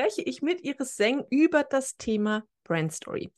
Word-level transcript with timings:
spreche 0.00 0.22
ich 0.22 0.40
mit 0.40 0.64
Iris 0.64 0.96
Seng 0.96 1.24
über 1.28 1.62
das 1.62 1.98
Thema 1.98 2.44
Brand 2.64 2.90
Story. 2.90 3.30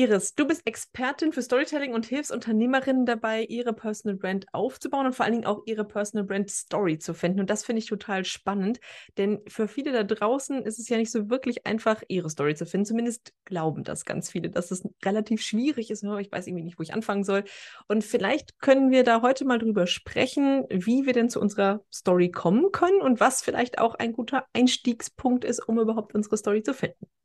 Iris, 0.00 0.36
du 0.36 0.46
bist 0.46 0.64
Expertin 0.64 1.32
für 1.32 1.42
Storytelling 1.42 1.92
und 1.92 2.06
hilfst 2.06 2.30
Unternehmerinnen 2.30 3.04
dabei, 3.04 3.42
ihre 3.42 3.72
Personal 3.72 4.16
Brand 4.16 4.46
aufzubauen 4.52 5.06
und 5.06 5.12
vor 5.12 5.24
allen 5.24 5.32
Dingen 5.32 5.46
auch 5.46 5.62
ihre 5.66 5.84
Personal 5.84 6.24
Brand 6.24 6.52
Story 6.52 6.98
zu 6.98 7.14
finden. 7.14 7.40
Und 7.40 7.50
das 7.50 7.64
finde 7.64 7.80
ich 7.80 7.86
total 7.86 8.24
spannend, 8.24 8.78
denn 9.16 9.40
für 9.48 9.66
viele 9.66 9.90
da 9.90 10.04
draußen 10.04 10.62
ist 10.62 10.78
es 10.78 10.88
ja 10.88 10.98
nicht 10.98 11.10
so 11.10 11.30
wirklich 11.30 11.66
einfach, 11.66 12.04
ihre 12.06 12.30
Story 12.30 12.54
zu 12.54 12.64
finden. 12.64 12.84
Zumindest 12.84 13.32
glauben 13.44 13.82
das 13.82 14.04
ganz 14.04 14.30
viele, 14.30 14.50
dass 14.50 14.70
es 14.70 14.88
relativ 15.04 15.42
schwierig 15.42 15.90
ist. 15.90 16.04
Ich 16.04 16.30
weiß 16.30 16.46
irgendwie 16.46 16.62
nicht, 16.62 16.78
wo 16.78 16.84
ich 16.84 16.94
anfangen 16.94 17.24
soll. 17.24 17.42
Und 17.88 18.04
vielleicht 18.04 18.60
können 18.60 18.92
wir 18.92 19.02
da 19.02 19.20
heute 19.20 19.44
mal 19.46 19.58
drüber 19.58 19.88
sprechen, 19.88 20.64
wie 20.70 21.06
wir 21.06 21.12
denn 21.12 21.28
zu 21.28 21.40
unserer 21.40 21.82
Story 21.92 22.30
kommen 22.30 22.70
können 22.70 23.00
und 23.00 23.18
was 23.18 23.42
vielleicht 23.42 23.80
auch 23.80 23.96
ein 23.96 24.12
guter 24.12 24.46
Einstiegspunkt 24.52 25.44
ist, 25.44 25.58
um 25.66 25.80
überhaupt 25.80 26.14
unsere 26.14 26.36
Story 26.36 26.62
zu 26.62 26.72
finden. 26.72 27.17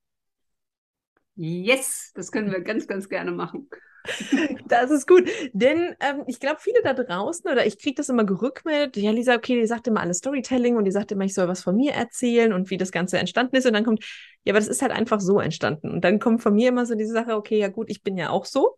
Yes, 1.36 2.12
das 2.16 2.32
können 2.32 2.52
wir 2.52 2.62
ganz, 2.62 2.88
ganz 2.88 3.10
gerne 3.10 3.32
machen. 3.32 3.70
Das 4.68 4.92
ist 4.92 5.08
gut, 5.08 5.30
denn 5.54 5.96
ähm, 6.02 6.24
ich 6.28 6.42
glaube, 6.42 6.58
viele 6.60 6.82
da 6.84 6.94
draußen, 6.94 7.50
oder 7.50 7.66
ich 7.66 7.80
kriege 7.80 7.96
das 7.96 8.10
immer 8.10 8.26
gerückmeldet, 8.26 8.98
ja, 8.98 9.12
Lisa, 9.12 9.36
okay, 9.36 9.60
die 9.60 9.66
sagt 9.66 9.88
immer 9.88 10.02
alles 10.02 10.18
Storytelling 10.18 10.76
und 10.76 10.84
die 10.84 10.92
sagt 10.92 11.14
immer, 11.14 11.24
ich 11.24 11.34
soll 11.34 11.48
was 11.48 11.64
von 11.64 11.78
mir 11.78 11.94
erzählen 11.94 12.52
und 12.52 12.70
wie 12.70 12.76
das 12.76 12.92
Ganze 12.92 13.18
entstanden 13.18 13.56
ist. 13.56 13.66
Und 13.66 13.72
dann 13.74 13.86
kommt, 13.86 14.04
ja, 14.44 14.52
aber 14.52 14.60
das 14.60 14.68
ist 14.68 14.82
halt 14.82 14.92
einfach 14.92 15.22
so 15.22 15.40
entstanden. 15.40 15.90
Und 15.90 16.04
dann 16.04 16.20
kommt 16.20 16.42
von 16.42 16.54
mir 16.54 16.70
immer 16.70 16.86
so 16.86 16.96
diese 16.96 17.14
Sache, 17.14 17.36
okay, 17.36 17.58
ja 17.58 17.70
gut, 17.70 17.90
ich 17.90 18.04
bin 18.04 18.18
ja 18.18 18.30
auch 18.30 18.44
so 18.46 18.76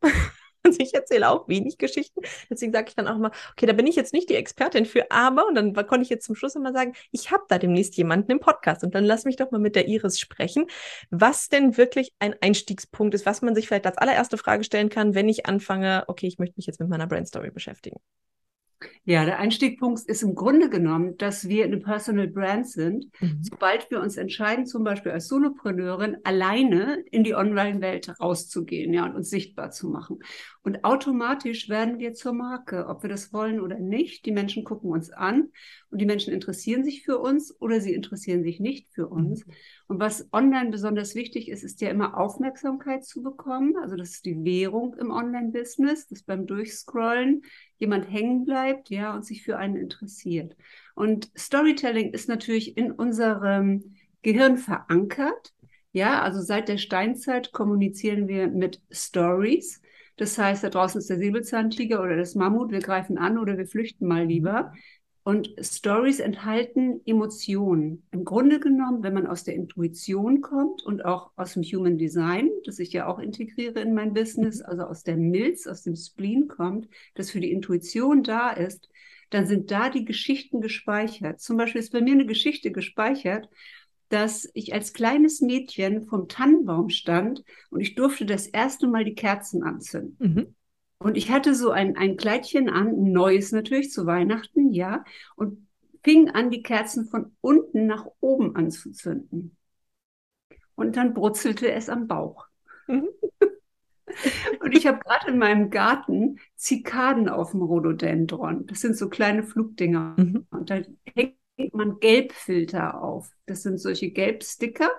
Also 0.66 0.80
ich 0.80 0.94
erzähle 0.94 1.30
auch 1.30 1.48
wenig 1.48 1.78
Geschichten. 1.78 2.22
Deswegen 2.50 2.74
sage 2.74 2.88
ich 2.90 2.96
dann 2.96 3.08
auch 3.08 3.18
mal, 3.18 3.32
okay, 3.52 3.66
da 3.66 3.74
bin 3.74 3.88
ich 3.88 3.96
jetzt 3.96 4.14
nicht 4.14 4.30
die 4.30 4.36
Expertin 4.36 4.86
für, 4.86 5.12
aber, 5.12 5.48
und 5.48 5.56
dann 5.56 5.74
konnte 5.74 6.02
ich 6.02 6.10
jetzt 6.10 6.26
zum 6.26 6.36
Schluss 6.36 6.56
immer 6.56 6.74
sagen, 6.74 6.94
ich 7.12 7.32
habe 7.32 7.44
da 7.48 7.58
demnächst 7.58 7.96
jemanden 7.96 8.32
im 8.32 8.40
Podcast. 8.40 8.84
Und 8.84 8.96
dann 8.96 9.06
lass 9.06 9.26
mich 9.26 9.36
doch 9.36 9.52
mal 9.52 9.60
mit 9.60 9.76
der 9.76 9.88
Iris 9.88 10.20
sprechen, 10.20 10.66
was 11.10 11.50
denn 11.50 11.78
wirklich 11.78 12.14
ein 12.20 12.36
Einstiegspunkt 12.42 13.14
ist, 13.14 13.26
was 13.26 13.42
man 13.42 13.56
sich 13.56 13.68
vielleicht 13.68 13.86
als 13.86 13.98
allererste 13.98 14.38
Frage 14.38 14.64
stellen 14.64 14.90
kann, 14.90 15.16
wenn 15.16 15.30
ich 15.30 15.46
anfange, 15.46 16.04
okay, 16.08 16.28
ich 16.28 16.40
möchte 16.40 16.56
mich 16.58 16.66
jetzt 16.66 16.80
mit 16.80 16.90
meiner 16.90 17.08
Brandstory 17.08 17.52
beschäftigen. 17.52 18.00
Ja, 19.04 19.26
der 19.26 19.40
Einstiegpunkt 19.40 20.02
ist 20.06 20.24
im 20.24 20.36
Grunde 20.36 20.70
genommen, 20.70 21.18
dass 21.18 21.48
wir 21.48 21.64
eine 21.64 21.78
Personal 21.78 22.28
Brand 22.28 22.68
sind, 22.68 23.06
mhm. 23.20 23.40
sobald 23.42 23.90
wir 23.92 24.02
uns 24.02 24.18
entscheiden, 24.18 24.66
zum 24.66 24.84
Beispiel 24.84 25.12
als 25.12 25.28
Solopreneurin 25.28 26.18
alleine 26.24 27.04
in 27.12 27.24
die 27.24 27.36
Online-Welt 27.36 28.20
rauszugehen, 28.20 28.94
ja, 28.94 29.06
und 29.06 29.16
uns 29.16 29.30
sichtbar 29.30 29.72
zu 29.72 29.90
machen. 29.90 30.20
Und 30.66 30.84
automatisch 30.84 31.70
werden 31.70 32.00
wir 32.00 32.16
zur 32.16 32.34
Marke, 32.34 32.88
ob 32.88 33.04
wir 33.04 33.10
das 33.10 33.32
wollen 33.32 33.60
oder 33.60 33.78
nicht. 33.78 34.26
Die 34.26 34.32
Menschen 34.32 34.64
gucken 34.64 34.90
uns 34.90 35.12
an 35.12 35.52
und 35.92 36.02
die 36.02 36.08
Menschen 36.08 36.34
interessieren 36.34 36.84
sich 36.84 37.04
für 37.04 37.20
uns 37.20 37.56
oder 37.62 37.80
sie 37.80 37.94
interessieren 37.94 38.42
sich 38.42 38.60
nicht 38.60 38.92
für 38.92 39.08
uns. 39.08 39.46
Mhm. 39.46 39.54
Und 39.86 40.00
was 40.00 40.28
online 40.34 40.72
besonders 40.72 41.14
wichtig 41.14 41.50
ist, 41.50 41.64
ist 41.64 41.82
ja 41.82 41.92
immer 41.92 42.18
Aufmerksamkeit 42.18 43.06
zu 43.06 43.22
bekommen. 43.22 43.76
Also 43.78 43.96
das 43.96 44.10
ist 44.14 44.26
die 44.26 44.44
Währung 44.44 44.96
im 44.96 45.12
Online-Business, 45.12 46.08
dass 46.08 46.24
beim 46.24 46.48
Durchscrollen 46.48 47.44
jemand 47.78 48.12
hängen 48.12 48.44
bleibt, 48.44 48.90
ja, 48.90 49.14
und 49.14 49.24
sich 49.24 49.44
für 49.44 49.58
einen 49.58 49.76
interessiert. 49.76 50.58
Und 50.96 51.30
Storytelling 51.38 52.12
ist 52.12 52.28
natürlich 52.28 52.76
in 52.76 52.92
unserem 52.92 53.98
Gehirn 54.24 54.58
verankert. 54.58 55.54
Ja, 55.92 56.24
also 56.24 56.42
seit 56.42 56.70
der 56.70 56.78
Steinzeit 56.78 57.52
kommunizieren 57.52 58.28
wir 58.28 58.48
mit 58.48 58.82
Stories. 58.90 59.84
Das 60.18 60.38
heißt, 60.38 60.64
da 60.64 60.70
draußen 60.70 61.00
ist 61.00 61.10
der 61.10 61.18
Säbelzahntiger 61.18 62.02
oder 62.02 62.16
das 62.16 62.36
Mammut, 62.36 62.72
wir 62.72 62.80
greifen 62.80 63.18
an 63.18 63.38
oder 63.38 63.58
wir 63.58 63.68
flüchten 63.68 64.08
mal 64.08 64.26
lieber. 64.26 64.72
Und 65.24 65.50
Stories 65.60 66.20
enthalten 66.20 67.02
Emotionen. 67.04 68.04
Im 68.12 68.26
Grunde 68.26 68.60
genommen, 68.60 69.02
wenn 69.02 69.16
man 69.16 69.26
aus 69.26 69.44
der 69.44 69.56
Intuition 69.56 70.42
kommt 70.42 70.84
und 70.84 71.04
auch 71.04 71.32
aus 71.36 71.54
dem 71.54 71.64
Human 71.64 71.98
Design, 71.98 72.52
das 72.64 72.78
ich 72.78 72.94
ja 72.94 73.08
auch 73.08 73.18
integriere 73.18 73.80
in 73.80 73.96
mein 73.96 74.14
Business, 74.14 74.62
also 74.62 74.84
aus 74.84 75.02
der 75.02 75.18
Milz, 75.18 75.66
aus 75.66 75.82
dem 75.82 75.96
Spleen 75.96 76.48
kommt, 76.48 76.88
das 77.16 77.32
für 77.32 77.40
die 77.40 77.52
Intuition 77.52 78.22
da 78.22 78.52
ist, 78.52 78.88
dann 79.32 79.48
sind 79.48 79.72
da 79.72 79.90
die 79.90 80.06
Geschichten 80.06 80.62
gespeichert. 80.62 81.40
Zum 81.40 81.58
Beispiel 81.58 81.82
ist 81.82 81.92
bei 81.92 82.02
mir 82.02 82.14
eine 82.14 82.28
Geschichte 82.28 82.72
gespeichert, 82.72 83.50
dass 84.10 84.50
ich 84.54 84.74
als 84.74 84.94
kleines 84.94 85.42
Mädchen 85.42 86.06
vom 86.06 86.28
Tannenbaum 86.28 86.90
stand 86.90 87.44
und 87.70 87.82
ich 87.82 87.96
durfte 87.96 88.26
das 88.26 88.48
erste 88.48 88.88
Mal 88.88 89.04
die 89.04 89.16
Kerzen 89.16 89.64
anzünden. 89.64 90.16
Mhm. 90.20 90.56
Und 90.98 91.18
ich 91.18 91.30
hatte 91.30 91.54
so 91.54 91.72
ein, 91.72 91.98
ein 91.98 92.18
Kleidchen 92.18 92.70
an, 92.70 92.88
ein 92.88 93.12
neues 93.12 93.52
natürlich 93.52 93.92
zu 93.92 94.06
Weihnachten, 94.06 94.72
ja, 94.72 95.04
und 95.36 95.68
fing 96.04 96.30
an, 96.30 96.50
die 96.52 96.64
Kerzen 96.64 97.08
von 97.08 97.36
unten 97.42 97.88
nach 97.88 98.06
oben 98.20 98.56
anzuzünden. 98.56 99.58
Und 100.76 100.98
dann 100.98 101.14
brutzelte 101.14 101.72
es 101.72 101.90
am 101.90 102.08
Bauch. 102.08 102.48
Mhm. 102.88 103.08
Und 104.62 104.76
ich 104.78 104.88
habe 104.88 105.00
gerade 105.00 105.30
in 105.30 105.38
meinem 105.38 105.70
Garten 105.70 106.40
Zikaden 106.56 107.28
auf 107.28 107.52
dem 107.52 107.62
Rhododendron. 107.62 108.66
Das 108.68 108.82
sind 108.82 108.96
so 108.98 109.10
kleine 109.10 109.44
Flugdinger. 109.44 110.16
Mhm. 110.18 110.46
Und 110.52 110.70
da 110.70 110.80
hängt 111.16 111.36
man 111.74 112.00
Gelbfilter 112.00 113.02
auf. 113.02 113.32
Das 113.46 113.64
sind 113.64 113.80
solche 113.80 114.12
Gelbsticker, 114.12 114.90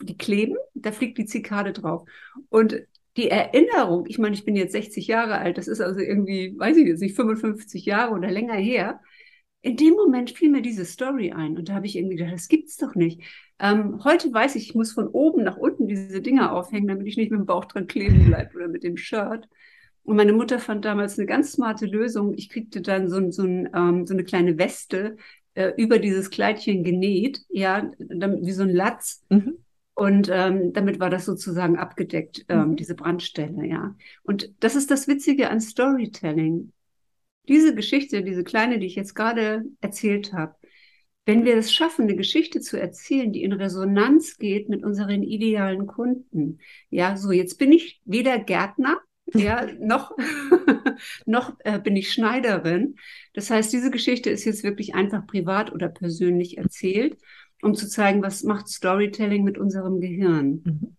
die 0.00 0.16
kleben. 0.16 0.56
Da 0.74 0.92
fliegt 0.92 1.18
die 1.18 1.26
Zikade 1.26 1.72
drauf. 1.72 2.08
Und 2.48 2.82
die 3.16 3.30
Erinnerung, 3.30 4.06
ich 4.08 4.18
meine, 4.18 4.34
ich 4.34 4.44
bin 4.44 4.56
jetzt 4.56 4.72
60 4.72 5.06
Jahre 5.06 5.38
alt, 5.38 5.56
das 5.56 5.68
ist 5.68 5.80
also 5.80 6.00
irgendwie, 6.00 6.54
weiß 6.58 6.76
ich 6.76 6.86
jetzt 6.86 7.00
nicht, 7.00 7.14
55 7.14 7.84
Jahre 7.84 8.12
oder 8.14 8.30
länger 8.30 8.54
her. 8.54 9.00
In 9.62 9.76
dem 9.76 9.94
Moment 9.94 10.30
fiel 10.32 10.50
mir 10.50 10.62
diese 10.62 10.84
Story 10.84 11.32
ein 11.32 11.56
und 11.56 11.68
da 11.68 11.74
habe 11.74 11.86
ich 11.86 11.96
irgendwie 11.96 12.16
gedacht, 12.16 12.34
das 12.34 12.48
gibt's 12.48 12.76
doch 12.76 12.94
nicht. 12.94 13.22
Ähm, 13.58 14.02
heute 14.04 14.32
weiß 14.32 14.56
ich, 14.56 14.70
ich 14.70 14.74
muss 14.74 14.92
von 14.92 15.08
oben 15.08 15.42
nach 15.44 15.56
unten 15.56 15.86
diese 15.86 16.20
Dinger 16.20 16.52
aufhängen, 16.52 16.88
damit 16.88 17.06
ich 17.06 17.16
nicht 17.16 17.30
mit 17.30 17.40
dem 17.40 17.46
Bauch 17.46 17.64
dran 17.64 17.86
kleben 17.86 18.26
bleibe 18.26 18.56
oder 18.56 18.68
mit 18.68 18.82
dem 18.82 18.96
Shirt. 18.96 19.48
Und 20.02 20.16
meine 20.16 20.34
Mutter 20.34 20.58
fand 20.58 20.84
damals 20.84 21.18
eine 21.18 21.26
ganz 21.26 21.52
smarte 21.52 21.86
Lösung. 21.86 22.34
Ich 22.34 22.50
kriegte 22.50 22.82
dann 22.82 23.08
so, 23.08 23.30
so, 23.30 23.44
ein, 23.44 23.70
ähm, 23.74 24.06
so 24.06 24.12
eine 24.12 24.24
kleine 24.24 24.58
Weste 24.58 25.16
äh, 25.54 25.72
über 25.76 25.98
dieses 25.98 26.30
Kleidchen 26.30 26.84
genäht, 26.84 27.42
ja, 27.48 27.90
wie 27.98 28.52
so 28.52 28.62
ein 28.62 28.70
Latz. 28.70 29.24
Mhm. 29.28 29.58
Und 29.94 30.28
ähm, 30.32 30.72
damit 30.72 30.98
war 30.98 31.08
das 31.08 31.24
sozusagen 31.24 31.78
abgedeckt, 31.78 32.44
ähm, 32.48 32.70
mhm. 32.70 32.76
diese 32.76 32.96
Brandstelle, 32.96 33.64
ja. 33.64 33.94
Und 34.24 34.52
das 34.60 34.74
ist 34.74 34.90
das 34.90 35.06
Witzige 35.06 35.50
an 35.50 35.60
Storytelling. 35.60 36.72
Diese 37.48 37.74
Geschichte, 37.74 38.22
diese 38.22 38.42
kleine, 38.42 38.78
die 38.78 38.86
ich 38.86 38.96
jetzt 38.96 39.14
gerade 39.14 39.64
erzählt 39.80 40.32
habe, 40.32 40.56
wenn 41.26 41.44
wir 41.44 41.56
es 41.56 41.72
schaffen, 41.72 42.02
eine 42.02 42.16
Geschichte 42.16 42.60
zu 42.60 42.78
erzählen, 42.78 43.32
die 43.32 43.44
in 43.44 43.52
Resonanz 43.52 44.36
geht 44.36 44.68
mit 44.68 44.82
unseren 44.82 45.22
idealen 45.22 45.86
Kunden, 45.86 46.58
ja, 46.90 47.16
so 47.16 47.32
jetzt 47.32 47.58
bin 47.58 47.72
ich 47.72 48.00
weder 48.04 48.38
Gärtner, 48.38 48.98
ja, 49.32 49.66
noch, 49.78 50.16
noch 51.26 51.56
äh, 51.60 51.78
bin 51.78 51.96
ich 51.96 52.12
Schneiderin. 52.12 52.96
Das 53.32 53.50
heißt, 53.50 53.72
diese 53.72 53.90
Geschichte 53.90 54.30
ist 54.30 54.44
jetzt 54.44 54.64
wirklich 54.64 54.94
einfach 54.94 55.26
privat 55.26 55.72
oder 55.72 55.88
persönlich 55.88 56.58
erzählt 56.58 57.16
um 57.64 57.74
zu 57.74 57.88
zeigen, 57.88 58.22
was 58.22 58.42
macht 58.42 58.68
Storytelling 58.68 59.42
mit 59.42 59.58
unserem 59.58 60.00
Gehirn. 60.00 60.62
Mhm. 60.64 60.96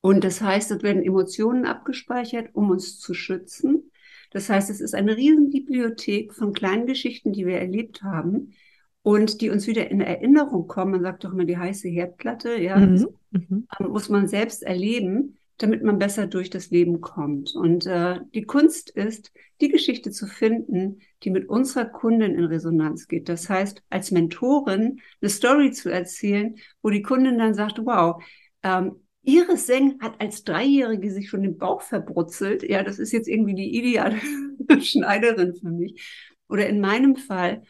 Und 0.00 0.24
das 0.24 0.40
heißt, 0.40 0.70
es 0.70 0.82
werden 0.82 1.02
Emotionen 1.02 1.66
abgespeichert, 1.66 2.54
um 2.54 2.70
uns 2.70 2.98
zu 2.98 3.14
schützen. 3.14 3.90
Das 4.30 4.48
heißt, 4.48 4.70
es 4.70 4.80
ist 4.80 4.94
eine 4.94 5.16
riesen 5.16 5.50
Bibliothek 5.50 6.34
von 6.34 6.52
kleinen 6.52 6.86
Geschichten, 6.86 7.32
die 7.32 7.46
wir 7.46 7.58
erlebt 7.58 8.02
haben 8.02 8.54
und 9.02 9.40
die 9.40 9.50
uns 9.50 9.66
wieder 9.66 9.90
in 9.90 10.00
Erinnerung 10.00 10.66
kommen. 10.66 10.92
Man 10.92 11.02
sagt 11.02 11.24
doch 11.24 11.32
immer 11.32 11.44
die 11.44 11.58
heiße 11.58 11.88
Herdplatte, 11.88 12.60
ja, 12.60 12.78
mhm. 12.78 13.08
Mhm. 13.30 13.66
muss 13.80 14.08
man 14.08 14.28
selbst 14.28 14.62
erleben 14.62 15.37
damit 15.58 15.82
man 15.82 15.98
besser 15.98 16.26
durch 16.26 16.50
das 16.50 16.70
Leben 16.70 17.00
kommt. 17.00 17.54
Und 17.54 17.84
äh, 17.86 18.20
die 18.32 18.44
Kunst 18.44 18.90
ist, 18.90 19.32
die 19.60 19.68
Geschichte 19.68 20.10
zu 20.10 20.26
finden, 20.26 21.00
die 21.24 21.30
mit 21.30 21.48
unserer 21.48 21.84
Kundin 21.84 22.34
in 22.36 22.44
Resonanz 22.44 23.08
geht. 23.08 23.28
Das 23.28 23.48
heißt, 23.48 23.82
als 23.90 24.10
Mentorin 24.12 25.00
eine 25.20 25.28
Story 25.28 25.72
zu 25.72 25.90
erzählen, 25.90 26.56
wo 26.80 26.90
die 26.90 27.02
Kundin 27.02 27.38
dann 27.38 27.54
sagt, 27.54 27.78
wow, 27.84 28.22
ähm, 28.62 29.02
Iris 29.22 29.66
Seng 29.66 29.98
hat 30.00 30.20
als 30.20 30.44
Dreijährige 30.44 31.10
sich 31.10 31.28
schon 31.28 31.42
den 31.42 31.58
Bauch 31.58 31.82
verbrutzelt. 31.82 32.62
Ja, 32.62 32.82
das 32.82 32.98
ist 32.98 33.12
jetzt 33.12 33.28
irgendwie 33.28 33.54
die 33.54 33.76
ideale 33.76 34.16
Schneiderin 34.80 35.54
für 35.54 35.70
mich. 35.70 36.32
Oder 36.48 36.68
in 36.68 36.80
meinem 36.80 37.16
Fall 37.16 37.62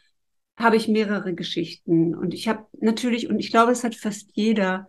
habe 0.56 0.76
ich 0.76 0.88
mehrere 0.88 1.34
Geschichten. 1.34 2.14
Und 2.14 2.34
ich 2.34 2.48
habe 2.48 2.66
natürlich, 2.80 3.28
und 3.28 3.38
ich 3.38 3.50
glaube, 3.50 3.72
es 3.72 3.82
hat 3.82 3.94
fast 3.94 4.30
jeder 4.34 4.88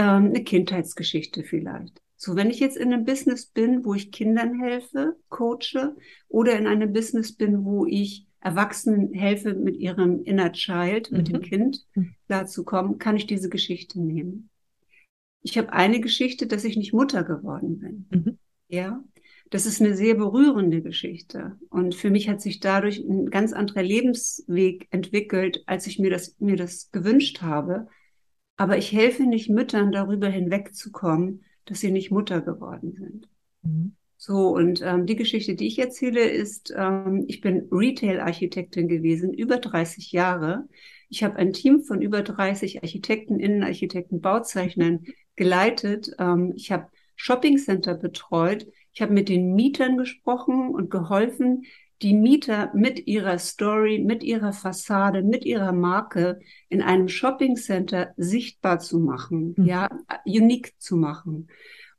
ähm, 0.00 0.26
eine 0.26 0.42
Kindheitsgeschichte 0.42 1.44
vielleicht. 1.44 2.00
So, 2.16 2.34
wenn 2.36 2.50
ich 2.50 2.60
jetzt 2.60 2.76
in 2.76 2.92
einem 2.92 3.04
Business 3.04 3.46
bin, 3.46 3.84
wo 3.84 3.94
ich 3.94 4.10
Kindern 4.10 4.58
helfe, 4.60 5.16
coache, 5.28 5.94
oder 6.28 6.58
in 6.58 6.66
einem 6.66 6.92
Business 6.92 7.34
bin, 7.34 7.64
wo 7.64 7.86
ich 7.86 8.26
Erwachsenen 8.40 9.12
helfe, 9.12 9.54
mit 9.54 9.76
ihrem 9.76 10.22
Inner 10.22 10.52
Child, 10.52 11.10
mhm. 11.10 11.16
mit 11.16 11.28
dem 11.28 11.36
mhm. 11.36 11.42
Kind 11.42 11.86
mhm. 11.94 12.14
klarzukommen, 12.26 12.98
kann 12.98 13.16
ich 13.16 13.26
diese 13.26 13.50
Geschichte 13.50 14.00
nehmen. 14.00 14.48
Ich 15.42 15.58
habe 15.58 15.72
eine 15.72 16.00
Geschichte, 16.00 16.46
dass 16.46 16.64
ich 16.64 16.76
nicht 16.76 16.92
Mutter 16.92 17.24
geworden 17.24 17.78
bin. 17.78 18.06
Mhm. 18.10 18.38
Ja, 18.68 19.02
das 19.50 19.66
ist 19.66 19.80
eine 19.80 19.94
sehr 19.96 20.14
berührende 20.14 20.80
Geschichte. 20.80 21.58
Und 21.70 21.94
für 21.94 22.10
mich 22.10 22.28
hat 22.28 22.40
sich 22.40 22.60
dadurch 22.60 22.98
ein 22.98 23.30
ganz 23.30 23.52
anderer 23.52 23.82
Lebensweg 23.82 24.86
entwickelt, 24.90 25.62
als 25.66 25.86
ich 25.86 25.98
mir 25.98 26.10
das, 26.10 26.36
mir 26.38 26.56
das 26.56 26.90
gewünscht 26.90 27.42
habe 27.42 27.88
aber 28.60 28.76
ich 28.76 28.92
helfe 28.92 29.22
nicht 29.22 29.48
Müttern 29.48 29.90
darüber 29.90 30.28
hinwegzukommen, 30.28 31.44
dass 31.64 31.80
sie 31.80 31.90
nicht 31.90 32.10
Mutter 32.10 32.42
geworden 32.42 32.92
sind. 32.92 33.26
Mhm. 33.62 33.94
So, 34.18 34.48
und 34.48 34.82
ähm, 34.84 35.06
die 35.06 35.16
Geschichte, 35.16 35.54
die 35.54 35.66
ich 35.66 35.78
erzähle, 35.78 36.28
ist, 36.28 36.70
ähm, 36.76 37.24
ich 37.26 37.40
bin 37.40 37.68
Retail-Architektin 37.72 38.86
gewesen, 38.86 39.32
über 39.32 39.56
30 39.56 40.12
Jahre. 40.12 40.68
Ich 41.08 41.24
habe 41.24 41.36
ein 41.36 41.54
Team 41.54 41.84
von 41.84 42.02
über 42.02 42.20
30 42.20 42.82
Architekten, 42.82 43.40
Innenarchitekten, 43.40 44.20
Bauzeichnern 44.20 45.06
geleitet. 45.36 46.10
Ähm, 46.18 46.52
ich 46.54 46.70
habe 46.70 46.88
Shopping 47.16 47.56
Center 47.56 47.94
betreut. 47.94 48.66
Ich 48.92 49.00
habe 49.00 49.14
mit 49.14 49.30
den 49.30 49.54
Mietern 49.54 49.96
gesprochen 49.96 50.68
und 50.68 50.90
geholfen, 50.90 51.64
die 52.02 52.14
Mieter 52.14 52.70
mit 52.74 53.06
ihrer 53.06 53.38
Story, 53.38 53.98
mit 53.98 54.22
ihrer 54.22 54.52
Fassade, 54.52 55.22
mit 55.22 55.44
ihrer 55.44 55.72
Marke 55.72 56.40
in 56.68 56.82
einem 56.82 57.08
Shopping 57.08 57.56
Center 57.56 58.14
sichtbar 58.16 58.78
zu 58.78 58.98
machen, 58.98 59.54
mhm. 59.56 59.64
ja, 59.64 59.88
unique 60.24 60.72
zu 60.78 60.96
machen. 60.96 61.48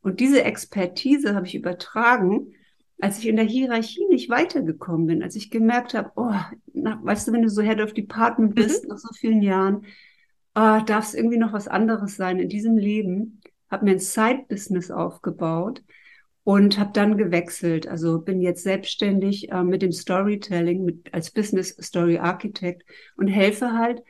Und 0.02 0.20
diese 0.20 0.44
Expertise 0.44 1.36
habe 1.36 1.46
ich 1.46 1.56
übertragen, 1.56 2.54
als 3.00 3.20
ich 3.20 3.28
in 3.28 3.36
der 3.36 3.46
Hierarchie 3.46 4.06
nicht 4.10 4.30
weitergekommen 4.30 5.08
bin, 5.08 5.24
als 5.24 5.36
ich 5.36 5.52
gemerkt 5.52 5.94
habe, 5.94 6.12
oh, 6.16 6.34
nach, 6.74 7.04
weißt 7.04 7.28
du, 7.28 7.32
wenn 7.34 7.42
du 7.42 7.50
so 7.50 7.62
Head 7.62 7.82
of 7.82 7.94
Department 7.94 8.56
bist, 8.56 8.84
mhm. 8.84 8.90
nach 8.90 8.98
so 8.98 9.10
vielen 9.14 9.42
Jahren, 9.42 9.86
oh, 10.56 10.80
darf 10.86 11.06
es 11.06 11.14
irgendwie 11.14 11.38
noch 11.38 11.54
was 11.54 11.68
anderes 11.68 12.16
sein 12.16 12.40
in 12.40 12.50
diesem 12.50 12.78
Leben, 12.78 13.42
habe 13.70 13.86
mir 13.86 13.92
ein 13.92 14.00
Side-Business 14.00 14.92
aufgebaut 14.92 15.84
und 16.44 16.80
habe 16.80 16.92
dann 16.94 17.18
gewechselt. 17.18 17.88
Also 17.88 18.20
bin 18.20 18.42
jetzt 18.42 18.64
selbstständig 18.64 19.52
äh, 19.52 19.64
mit 19.64 19.82
dem 19.82 19.92
Storytelling, 19.92 20.84
mit, 20.84 21.14
als 21.14 21.32
Business 21.32 21.76
Story 21.82 22.18
Architect 22.18 22.84
und 23.16 23.28
helfe 23.28 23.74
halt 23.74 24.02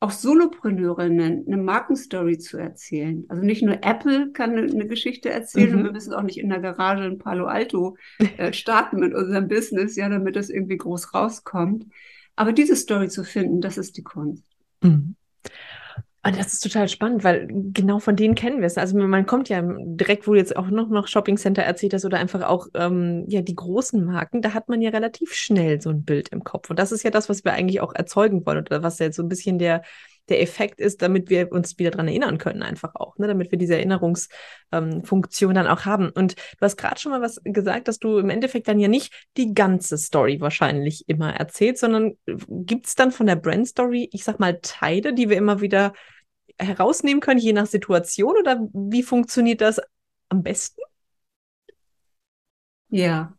auch 0.00 0.12
Solopreneurinnen 0.12 1.44
eine 1.46 1.56
Markenstory 1.56 2.38
zu 2.38 2.56
erzählen. 2.56 3.24
Also 3.28 3.42
nicht 3.42 3.62
nur 3.62 3.82
Apple 3.82 4.30
kann 4.30 4.52
eine, 4.52 4.70
eine 4.70 4.86
Geschichte 4.86 5.30
erzählen 5.30 5.72
mhm. 5.72 5.78
und 5.78 5.84
wir 5.84 5.92
müssen 5.92 6.14
auch 6.14 6.22
nicht 6.22 6.38
in 6.38 6.50
der 6.50 6.60
Garage 6.60 7.04
in 7.04 7.18
Palo 7.18 7.46
Alto 7.46 7.96
äh, 8.36 8.52
starten 8.52 9.00
mit 9.00 9.12
unserem 9.12 9.48
Business, 9.48 9.96
ja, 9.96 10.08
damit 10.08 10.36
das 10.36 10.50
irgendwie 10.50 10.76
groß 10.76 11.14
rauskommt. 11.14 11.86
Aber 12.36 12.52
diese 12.52 12.76
Story 12.76 13.08
zu 13.08 13.24
finden, 13.24 13.60
das 13.60 13.78
ist 13.78 13.96
die 13.96 14.04
Kunst. 14.04 14.44
Mhm. 14.82 15.16
Und 16.24 16.36
das 16.36 16.52
ist 16.52 16.60
total 16.60 16.88
spannend, 16.88 17.22
weil 17.22 17.46
genau 17.48 18.00
von 18.00 18.16
denen 18.16 18.34
kennen 18.34 18.58
wir 18.58 18.66
es. 18.66 18.76
Also 18.76 18.98
man 18.98 19.24
kommt 19.24 19.48
ja 19.48 19.62
direkt, 19.62 20.26
wo 20.26 20.32
du 20.32 20.38
jetzt 20.38 20.56
auch 20.56 20.66
noch, 20.68 20.88
noch 20.88 21.06
Shopping 21.06 21.36
Center 21.36 21.62
erzählt 21.62 21.94
hast 21.94 22.04
oder 22.04 22.18
einfach 22.18 22.42
auch 22.42 22.66
ähm, 22.74 23.24
ja 23.28 23.40
die 23.40 23.54
großen 23.54 24.04
Marken, 24.04 24.42
da 24.42 24.52
hat 24.52 24.68
man 24.68 24.82
ja 24.82 24.90
relativ 24.90 25.32
schnell 25.32 25.80
so 25.80 25.90
ein 25.90 26.04
Bild 26.04 26.30
im 26.30 26.42
Kopf. 26.42 26.70
Und 26.70 26.78
das 26.78 26.90
ist 26.90 27.04
ja 27.04 27.10
das, 27.10 27.28
was 27.28 27.44
wir 27.44 27.52
eigentlich 27.52 27.80
auch 27.80 27.94
erzeugen 27.94 28.44
wollen 28.44 28.58
oder 28.58 28.82
was 28.82 28.98
jetzt 28.98 29.16
so 29.16 29.22
ein 29.22 29.28
bisschen 29.28 29.58
der, 29.58 29.82
der 30.30 30.42
Effekt 30.42 30.80
ist, 30.80 31.02
damit 31.02 31.30
wir 31.30 31.52
uns 31.52 31.78
wieder 31.78 31.90
dran 31.90 32.08
erinnern 32.08 32.38
können, 32.38 32.62
einfach 32.62 32.94
auch, 32.94 33.18
ne? 33.18 33.26
damit 33.26 33.50
wir 33.50 33.58
diese 33.58 33.74
Erinnerungsfunktion 33.76 35.50
ähm, 35.50 35.54
dann 35.54 35.66
auch 35.66 35.84
haben. 35.84 36.10
Und 36.10 36.36
du 36.36 36.60
hast 36.60 36.76
gerade 36.76 37.00
schon 37.00 37.12
mal 37.12 37.20
was 37.20 37.40
gesagt, 37.44 37.88
dass 37.88 37.98
du 37.98 38.18
im 38.18 38.30
Endeffekt 38.30 38.68
dann 38.68 38.78
ja 38.78 38.88
nicht 38.88 39.12
die 39.36 39.54
ganze 39.54 39.98
Story 39.98 40.40
wahrscheinlich 40.40 41.08
immer 41.08 41.34
erzählst, 41.34 41.80
sondern 41.80 42.16
gibt 42.48 42.86
es 42.86 42.94
dann 42.94 43.12
von 43.12 43.26
der 43.26 43.36
Brand 43.36 43.68
Story, 43.68 44.08
ich 44.12 44.24
sag 44.24 44.38
mal, 44.40 44.58
Teile, 44.62 45.14
die 45.14 45.28
wir 45.28 45.36
immer 45.36 45.60
wieder 45.60 45.92
herausnehmen 46.58 47.20
können, 47.20 47.40
je 47.40 47.52
nach 47.52 47.66
Situation? 47.66 48.36
Oder 48.36 48.68
wie 48.72 49.02
funktioniert 49.02 49.60
das 49.60 49.80
am 50.28 50.42
besten? 50.42 50.80
Ja, 52.90 53.34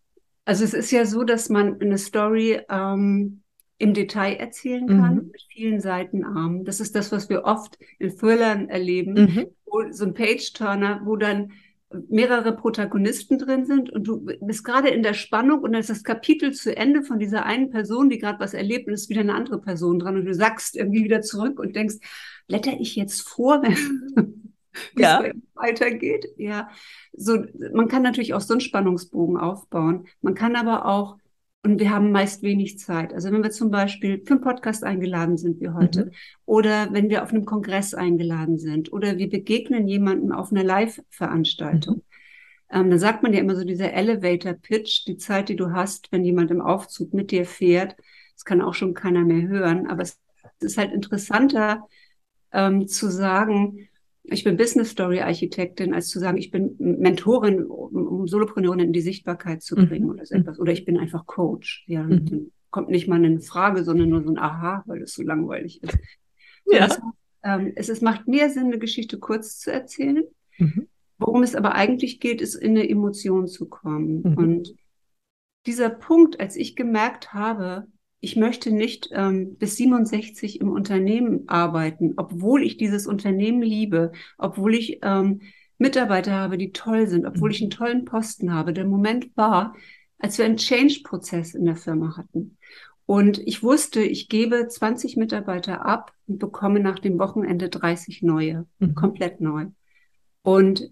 also 0.45 0.63
es 0.63 0.73
ist 0.73 0.91
ja 0.91 1.05
so, 1.05 1.23
dass 1.23 1.49
man 1.49 1.79
eine 1.79 1.97
Story 1.97 2.61
ähm, 2.69 3.43
im 3.79 3.93
Detail 3.93 4.35
erzählen 4.35 4.85
kann, 4.87 5.15
mhm. 5.15 5.31
mit 5.31 5.41
vielen 5.49 5.79
Seitenarmen. 5.79 6.65
Das 6.65 6.79
ist 6.79 6.95
das, 6.95 7.11
was 7.11 7.29
wir 7.29 7.45
oft 7.45 7.79
in 7.97 8.15
Thrillern 8.15 8.69
erleben, 8.69 9.13
mhm. 9.13 9.45
wo 9.65 9.91
so 9.91 10.05
ein 10.05 10.13
Page-Turner, 10.13 11.01
wo 11.05 11.15
dann 11.15 11.53
mehrere 12.09 12.55
Protagonisten 12.55 13.39
drin 13.39 13.65
sind 13.65 13.89
und 13.89 14.03
du 14.03 14.23
bist 14.41 14.63
gerade 14.63 14.89
in 14.89 15.01
der 15.01 15.15
Spannung 15.15 15.61
und 15.61 15.71
dann 15.71 15.81
ist 15.81 15.89
das 15.89 16.03
Kapitel 16.03 16.53
zu 16.53 16.75
Ende 16.75 17.01
von 17.01 17.17
dieser 17.17 17.45
einen 17.45 17.71
Person, 17.71 18.09
die 18.09 18.19
gerade 18.19 18.39
was 18.39 18.53
erlebt 18.53 18.87
und 18.87 18.93
ist 18.93 19.09
wieder 19.09 19.21
eine 19.21 19.33
andere 19.33 19.59
Person 19.59 19.97
dran 19.97 20.15
und 20.15 20.25
du 20.25 20.33
sagst 20.35 20.75
irgendwie 20.75 21.03
wieder 21.03 21.21
zurück 21.21 21.57
und 21.57 21.75
denkst, 21.75 21.95
blätter 22.47 22.73
ich 22.79 22.95
jetzt 22.95 23.27
vor, 23.27 23.63
wenn 23.63 24.51
ja. 24.97 25.23
es 25.23 25.33
weitergeht? 25.55 26.27
Ja, 26.37 26.69
so, 27.13 27.43
man 27.73 27.87
kann 27.87 28.03
natürlich 28.03 28.35
auch 28.35 28.41
so 28.41 28.53
einen 28.53 28.61
Spannungsbogen 28.61 29.37
aufbauen. 29.37 30.05
Man 30.21 30.35
kann 30.35 30.55
aber 30.55 30.85
auch 30.85 31.17
und 31.63 31.79
wir 31.79 31.89
haben 31.89 32.11
meist 32.11 32.41
wenig 32.41 32.79
Zeit. 32.79 33.13
Also 33.13 33.31
wenn 33.31 33.43
wir 33.43 33.51
zum 33.51 33.69
Beispiel 33.69 34.21
für 34.25 34.35
einen 34.35 34.41
Podcast 34.41 34.83
eingeladen 34.83 35.37
sind 35.37 35.59
wie 35.59 35.69
heute 35.69 36.05
mhm. 36.05 36.11
oder 36.45 36.93
wenn 36.93 37.09
wir 37.09 37.23
auf 37.23 37.31
einem 37.31 37.45
Kongress 37.45 37.93
eingeladen 37.93 38.57
sind 38.57 38.93
oder 38.93 39.17
wir 39.17 39.29
begegnen 39.29 39.87
jemandem 39.87 40.31
auf 40.31 40.51
einer 40.51 40.63
Live-Veranstaltung, 40.63 41.97
mhm. 41.97 42.01
ähm, 42.71 42.89
dann 42.89 42.99
sagt 42.99 43.23
man 43.23 43.33
ja 43.33 43.39
immer 43.39 43.55
so 43.55 43.65
dieser 43.65 43.91
Elevator-Pitch, 43.91 45.05
die 45.05 45.17
Zeit, 45.17 45.49
die 45.49 45.57
du 45.57 45.71
hast, 45.71 46.11
wenn 46.11 46.23
jemand 46.23 46.49
im 46.51 46.61
Aufzug 46.61 47.13
mit 47.13 47.31
dir 47.31 47.45
fährt. 47.45 47.97
Das 48.35 48.45
kann 48.45 48.61
auch 48.61 48.73
schon 48.73 48.93
keiner 48.93 49.25
mehr 49.25 49.47
hören, 49.47 49.87
aber 49.87 50.03
es 50.03 50.17
ist 50.61 50.77
halt 50.77 50.93
interessanter 50.93 51.85
ähm, 52.53 52.87
zu 52.87 53.09
sagen, 53.09 53.88
ich 54.31 54.43
bin 54.43 54.57
Business 54.57 54.91
Story 54.91 55.21
Architektin, 55.21 55.93
als 55.93 56.09
zu 56.09 56.19
sagen, 56.19 56.37
ich 56.37 56.51
bin 56.51 56.75
Mentorin, 56.79 57.65
um, 57.65 58.07
um 58.07 58.27
Solopreneurinnen 58.27 58.87
in 58.87 58.93
die 58.93 59.01
Sichtbarkeit 59.01 59.61
zu 59.61 59.75
bringen 59.75 60.05
mhm. 60.05 60.11
oder 60.11 60.25
so 60.25 60.35
etwas. 60.35 60.59
Oder 60.59 60.71
ich 60.71 60.85
bin 60.85 60.97
einfach 60.97 61.25
Coach. 61.25 61.83
Ja, 61.87 62.03
mhm. 62.03 62.51
kommt 62.69 62.89
nicht 62.89 63.07
mal 63.07 63.15
eine 63.15 63.39
Frage, 63.39 63.83
sondern 63.83 64.09
nur 64.09 64.23
so 64.23 64.29
ein 64.29 64.37
Aha, 64.37 64.83
weil 64.85 65.01
es 65.01 65.13
so 65.13 65.23
langweilig 65.23 65.83
ist. 65.83 65.97
Ja. 66.71 66.87
Das, 66.87 67.01
ähm, 67.43 67.73
es, 67.75 67.89
es 67.89 68.01
macht 68.01 68.27
mehr 68.27 68.49
Sinn, 68.49 68.65
eine 68.65 68.79
Geschichte 68.79 69.17
kurz 69.17 69.57
zu 69.57 69.71
erzählen. 69.71 70.23
Mhm. 70.57 70.87
Worum 71.17 71.43
es 71.43 71.55
aber 71.55 71.73
eigentlich 71.73 72.19
geht, 72.19 72.41
ist 72.41 72.55
in 72.55 72.71
eine 72.71 72.87
Emotion 72.87 73.47
zu 73.47 73.67
kommen. 73.67 74.21
Mhm. 74.21 74.37
Und 74.37 74.75
dieser 75.65 75.89
Punkt, 75.89 76.39
als 76.39 76.55
ich 76.55 76.75
gemerkt 76.75 77.33
habe, 77.33 77.87
ich 78.21 78.35
möchte 78.35 78.71
nicht 78.71 79.09
ähm, 79.13 79.55
bis 79.55 79.77
67 79.77 80.59
im 80.59 80.71
Unternehmen 80.71 81.47
arbeiten, 81.47 82.13
obwohl 82.17 82.63
ich 82.63 82.77
dieses 82.77 83.07
Unternehmen 83.07 83.61
liebe, 83.61 84.11
obwohl 84.37 84.75
ich 84.75 84.99
ähm, 85.03 85.41
Mitarbeiter 85.77 86.33
habe, 86.33 86.57
die 86.57 86.71
toll 86.71 87.07
sind, 87.07 87.25
obwohl 87.25 87.51
ich 87.51 87.61
einen 87.61 87.69
tollen 87.69 88.05
Posten 88.05 88.53
habe. 88.53 88.73
Der 88.73 88.85
Moment 88.85 89.35
war, 89.37 89.75
als 90.17 90.37
wir 90.37 90.45
einen 90.45 90.57
Change-Prozess 90.57 91.55
in 91.55 91.65
der 91.65 91.77
Firma 91.77 92.17
hatten. 92.17 92.57
Und 93.05 93.39
ich 93.39 93.63
wusste, 93.63 94.01
ich 94.01 94.27
gebe 94.27 94.67
20 94.67 95.15
Mitarbeiter 95.15 95.85
ab 95.85 96.13
und 96.27 96.37
bekomme 96.37 96.81
nach 96.81 96.99
dem 96.99 97.17
Wochenende 97.17 97.69
30 97.69 98.21
neue, 98.21 98.67
mhm. 98.79 98.93
komplett 98.93 99.39
neu. 99.39 99.67
Und 100.43 100.91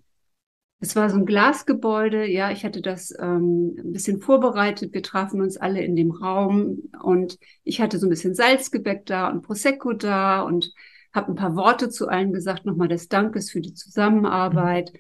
es 0.80 0.96
war 0.96 1.10
so 1.10 1.18
ein 1.18 1.26
Glasgebäude, 1.26 2.28
ja, 2.28 2.52
ich 2.52 2.64
hatte 2.64 2.82
das 2.82 3.12
ähm, 3.20 3.76
ein 3.80 3.94
bisschen 3.94 4.22
vorbereitet. 4.22 4.94
Wir 4.94 5.02
trafen 5.02 5.42
uns 5.42 5.58
alle 5.58 5.82
in 5.82 5.96
dem 5.96 6.12
Raum 6.12 6.84
und 7.02 7.40
ich 7.64 7.82
hatte 7.82 7.98
so 7.98 8.06
ein 8.06 8.12
bisschen 8.12 8.36
Salzgebäck 8.36 9.06
da 9.06 9.30
und 9.30 9.42
Prosecco 9.42 9.94
da 9.94 10.42
und 10.42 10.72
habe 11.14 11.32
ein 11.32 11.36
paar 11.36 11.56
Worte 11.56 11.90
zu 11.90 12.08
allen 12.08 12.32
gesagt, 12.32 12.66
nochmal 12.66 12.90
des 12.90 13.08
Dankes 13.10 13.50
für 13.52 13.62
die 13.62 13.74
Zusammenarbeit. 13.74 14.94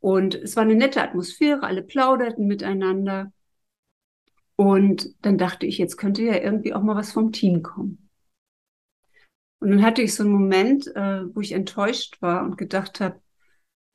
Und 0.00 0.34
es 0.34 0.56
war 0.56 0.64
eine 0.64 0.74
nette 0.74 1.02
Atmosphäre, 1.02 1.62
alle 1.62 1.82
plauderten 1.82 2.46
miteinander. 2.46 3.32
Und 4.56 5.14
dann 5.22 5.38
dachte 5.38 5.66
ich, 5.66 5.78
jetzt 5.78 5.96
könnte 5.96 6.22
ja 6.22 6.34
irgendwie 6.36 6.74
auch 6.74 6.82
mal 6.82 6.96
was 6.96 7.12
vom 7.12 7.30
Team 7.32 7.62
kommen. 7.62 8.10
Und 9.60 9.70
dann 9.70 9.82
hatte 9.82 10.02
ich 10.02 10.14
so 10.14 10.24
einen 10.24 10.32
Moment, 10.32 10.88
äh, 10.96 11.34
wo 11.34 11.40
ich 11.40 11.52
enttäuscht 11.52 12.20
war 12.20 12.42
und 12.44 12.58
gedacht 12.58 13.00
habe, 13.00 13.20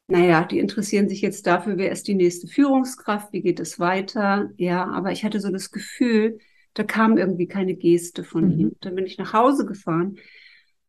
naja, 0.07 0.43
die 0.43 0.59
interessieren 0.59 1.09
sich 1.09 1.21
jetzt 1.21 1.47
dafür, 1.47 1.77
wer 1.77 1.91
ist 1.91 2.07
die 2.07 2.13
nächste 2.13 2.47
Führungskraft, 2.47 3.33
wie 3.33 3.41
geht 3.41 3.59
es 3.59 3.79
weiter. 3.79 4.51
Ja, 4.57 4.85
aber 4.85 5.11
ich 5.11 5.25
hatte 5.25 5.39
so 5.39 5.49
das 5.49 5.71
Gefühl, 5.71 6.37
da 6.75 6.83
kam 6.83 7.17
irgendwie 7.17 7.47
keine 7.47 7.75
Geste 7.75 8.23
von 8.23 8.45
mhm. 8.45 8.59
ihm. 8.59 8.71
Dann 8.81 8.95
bin 8.95 9.05
ich 9.05 9.17
nach 9.17 9.33
Hause 9.33 9.65
gefahren, 9.65 10.17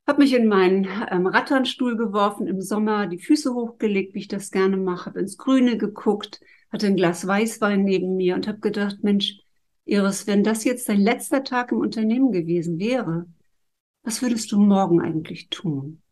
habe 0.06 0.22
mich 0.22 0.34
in 0.34 0.46
meinen 0.46 0.86
ähm, 1.10 1.26
Ratternstuhl 1.26 1.96
geworfen 1.96 2.46
im 2.46 2.60
Sommer, 2.60 3.06
die 3.06 3.18
Füße 3.18 3.54
hochgelegt, 3.54 4.14
wie 4.14 4.20
ich 4.20 4.28
das 4.28 4.50
gerne 4.50 4.76
mache, 4.76 5.06
habe 5.06 5.20
ins 5.20 5.38
Grüne 5.38 5.78
geguckt, 5.78 6.40
hatte 6.70 6.86
ein 6.86 6.96
Glas 6.96 7.26
Weißwein 7.26 7.84
neben 7.84 8.16
mir 8.16 8.34
und 8.34 8.46
habe 8.46 8.58
gedacht, 8.58 8.98
Mensch, 9.02 9.40
Iris, 9.86 10.26
wenn 10.26 10.44
das 10.44 10.64
jetzt 10.64 10.88
dein 10.88 11.00
letzter 11.00 11.42
Tag 11.42 11.72
im 11.72 11.78
Unternehmen 11.78 12.32
gewesen 12.32 12.78
wäre, 12.78 13.26
was 14.02 14.20
würdest 14.22 14.52
du 14.52 14.58
morgen 14.58 15.00
eigentlich 15.00 15.48
tun? 15.48 16.02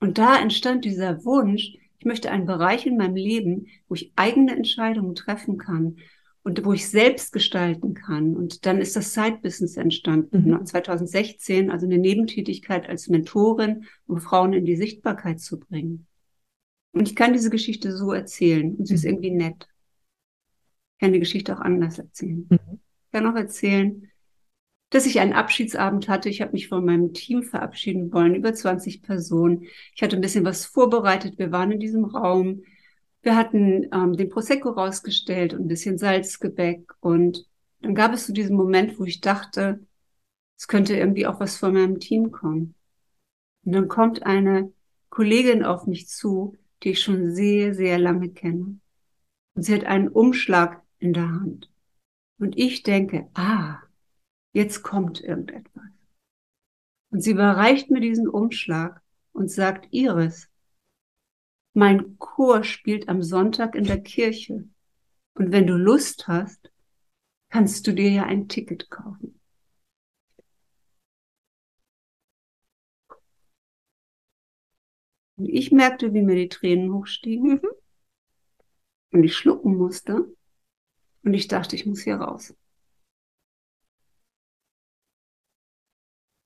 Und 0.00 0.18
da 0.18 0.38
entstand 0.38 0.84
dieser 0.84 1.24
Wunsch, 1.24 1.74
ich 2.04 2.06
möchte 2.06 2.30
einen 2.30 2.44
Bereich 2.44 2.84
in 2.84 2.98
meinem 2.98 3.16
Leben, 3.16 3.68
wo 3.88 3.94
ich 3.94 4.12
eigene 4.14 4.54
Entscheidungen 4.54 5.14
treffen 5.14 5.56
kann 5.56 5.96
und 6.42 6.62
wo 6.62 6.74
ich 6.74 6.90
selbst 6.90 7.32
gestalten 7.32 7.94
kann. 7.94 8.36
Und 8.36 8.66
dann 8.66 8.78
ist 8.78 8.94
das 8.94 9.14
Side-Business 9.14 9.78
entstanden, 9.78 10.50
mhm. 10.50 10.66
2016, 10.66 11.70
also 11.70 11.86
eine 11.86 11.96
Nebentätigkeit 11.96 12.90
als 12.90 13.08
Mentorin, 13.08 13.86
um 14.06 14.20
Frauen 14.20 14.52
in 14.52 14.66
die 14.66 14.76
Sichtbarkeit 14.76 15.40
zu 15.40 15.58
bringen. 15.58 16.06
Und 16.92 17.08
ich 17.08 17.16
kann 17.16 17.32
diese 17.32 17.48
Geschichte 17.48 17.96
so 17.96 18.12
erzählen 18.12 18.74
und 18.74 18.84
sie 18.84 18.96
ist 18.96 19.04
mhm. 19.04 19.10
irgendwie 19.10 19.30
nett. 19.30 19.66
Ich 20.96 21.00
kann 21.00 21.14
die 21.14 21.20
Geschichte 21.20 21.56
auch 21.56 21.62
anders 21.62 21.98
erzählen. 21.98 22.46
Mhm. 22.50 22.80
Ich 23.06 23.12
kann 23.12 23.26
auch 23.26 23.36
erzählen, 23.36 24.10
dass 24.94 25.06
ich 25.06 25.18
einen 25.18 25.32
Abschiedsabend 25.32 26.08
hatte. 26.08 26.28
Ich 26.28 26.40
habe 26.40 26.52
mich 26.52 26.68
von 26.68 26.84
meinem 26.84 27.12
Team 27.12 27.42
verabschieden 27.42 28.12
wollen, 28.12 28.36
über 28.36 28.54
20 28.54 29.02
Personen. 29.02 29.66
Ich 29.92 30.02
hatte 30.04 30.14
ein 30.14 30.22
bisschen 30.22 30.44
was 30.44 30.66
vorbereitet. 30.66 31.36
Wir 31.36 31.50
waren 31.50 31.72
in 31.72 31.80
diesem 31.80 32.04
Raum. 32.04 32.62
Wir 33.20 33.34
hatten 33.34 33.88
ähm, 33.92 34.16
den 34.16 34.28
Prosecco 34.28 34.70
rausgestellt 34.70 35.52
und 35.52 35.62
ein 35.62 35.68
bisschen 35.68 35.98
Salzgebäck. 35.98 36.92
Und 37.00 37.44
dann 37.80 37.96
gab 37.96 38.12
es 38.12 38.28
so 38.28 38.32
diesen 38.32 38.54
Moment, 38.54 38.96
wo 39.00 39.04
ich 39.04 39.20
dachte, 39.20 39.84
es 40.56 40.68
könnte 40.68 40.96
irgendwie 40.96 41.26
auch 41.26 41.40
was 41.40 41.56
von 41.56 41.74
meinem 41.74 41.98
Team 41.98 42.30
kommen. 42.30 42.76
Und 43.64 43.72
dann 43.72 43.88
kommt 43.88 44.22
eine 44.22 44.72
Kollegin 45.10 45.64
auf 45.64 45.88
mich 45.88 46.06
zu, 46.06 46.56
die 46.84 46.90
ich 46.90 47.00
schon 47.00 47.32
sehr, 47.32 47.74
sehr 47.74 47.98
lange 47.98 48.28
kenne. 48.28 48.78
Und 49.54 49.62
sie 49.64 49.74
hat 49.74 49.86
einen 49.86 50.06
Umschlag 50.06 50.82
in 51.00 51.14
der 51.14 51.28
Hand. 51.28 51.68
Und 52.38 52.56
ich 52.56 52.84
denke, 52.84 53.28
ah, 53.34 53.78
jetzt 54.54 54.82
kommt 54.82 55.20
irgendetwas. 55.20 55.84
Und 57.10 57.20
sie 57.20 57.32
überreicht 57.32 57.90
mir 57.90 58.00
diesen 58.00 58.28
Umschlag 58.28 59.02
und 59.32 59.50
sagt, 59.50 59.88
Iris, 59.92 60.48
mein 61.74 62.18
Chor 62.18 62.64
spielt 62.64 63.08
am 63.08 63.22
Sonntag 63.22 63.74
in 63.74 63.84
der 63.84 64.00
Kirche. 64.00 64.68
Und 65.34 65.52
wenn 65.52 65.66
du 65.66 65.76
Lust 65.76 66.28
hast, 66.28 66.72
kannst 67.50 67.86
du 67.86 67.92
dir 67.92 68.10
ja 68.10 68.24
ein 68.24 68.48
Ticket 68.48 68.90
kaufen. 68.90 69.40
Und 75.36 75.46
ich 75.46 75.72
merkte, 75.72 76.14
wie 76.14 76.22
mir 76.22 76.36
die 76.36 76.48
Tränen 76.48 76.92
hochstiegen 76.92 77.60
mhm. 77.60 77.68
und 79.12 79.24
ich 79.24 79.36
schlucken 79.36 79.76
musste. 79.76 80.32
Und 81.24 81.34
ich 81.34 81.48
dachte, 81.48 81.74
ich 81.74 81.86
muss 81.86 82.02
hier 82.02 82.16
raus. 82.16 82.54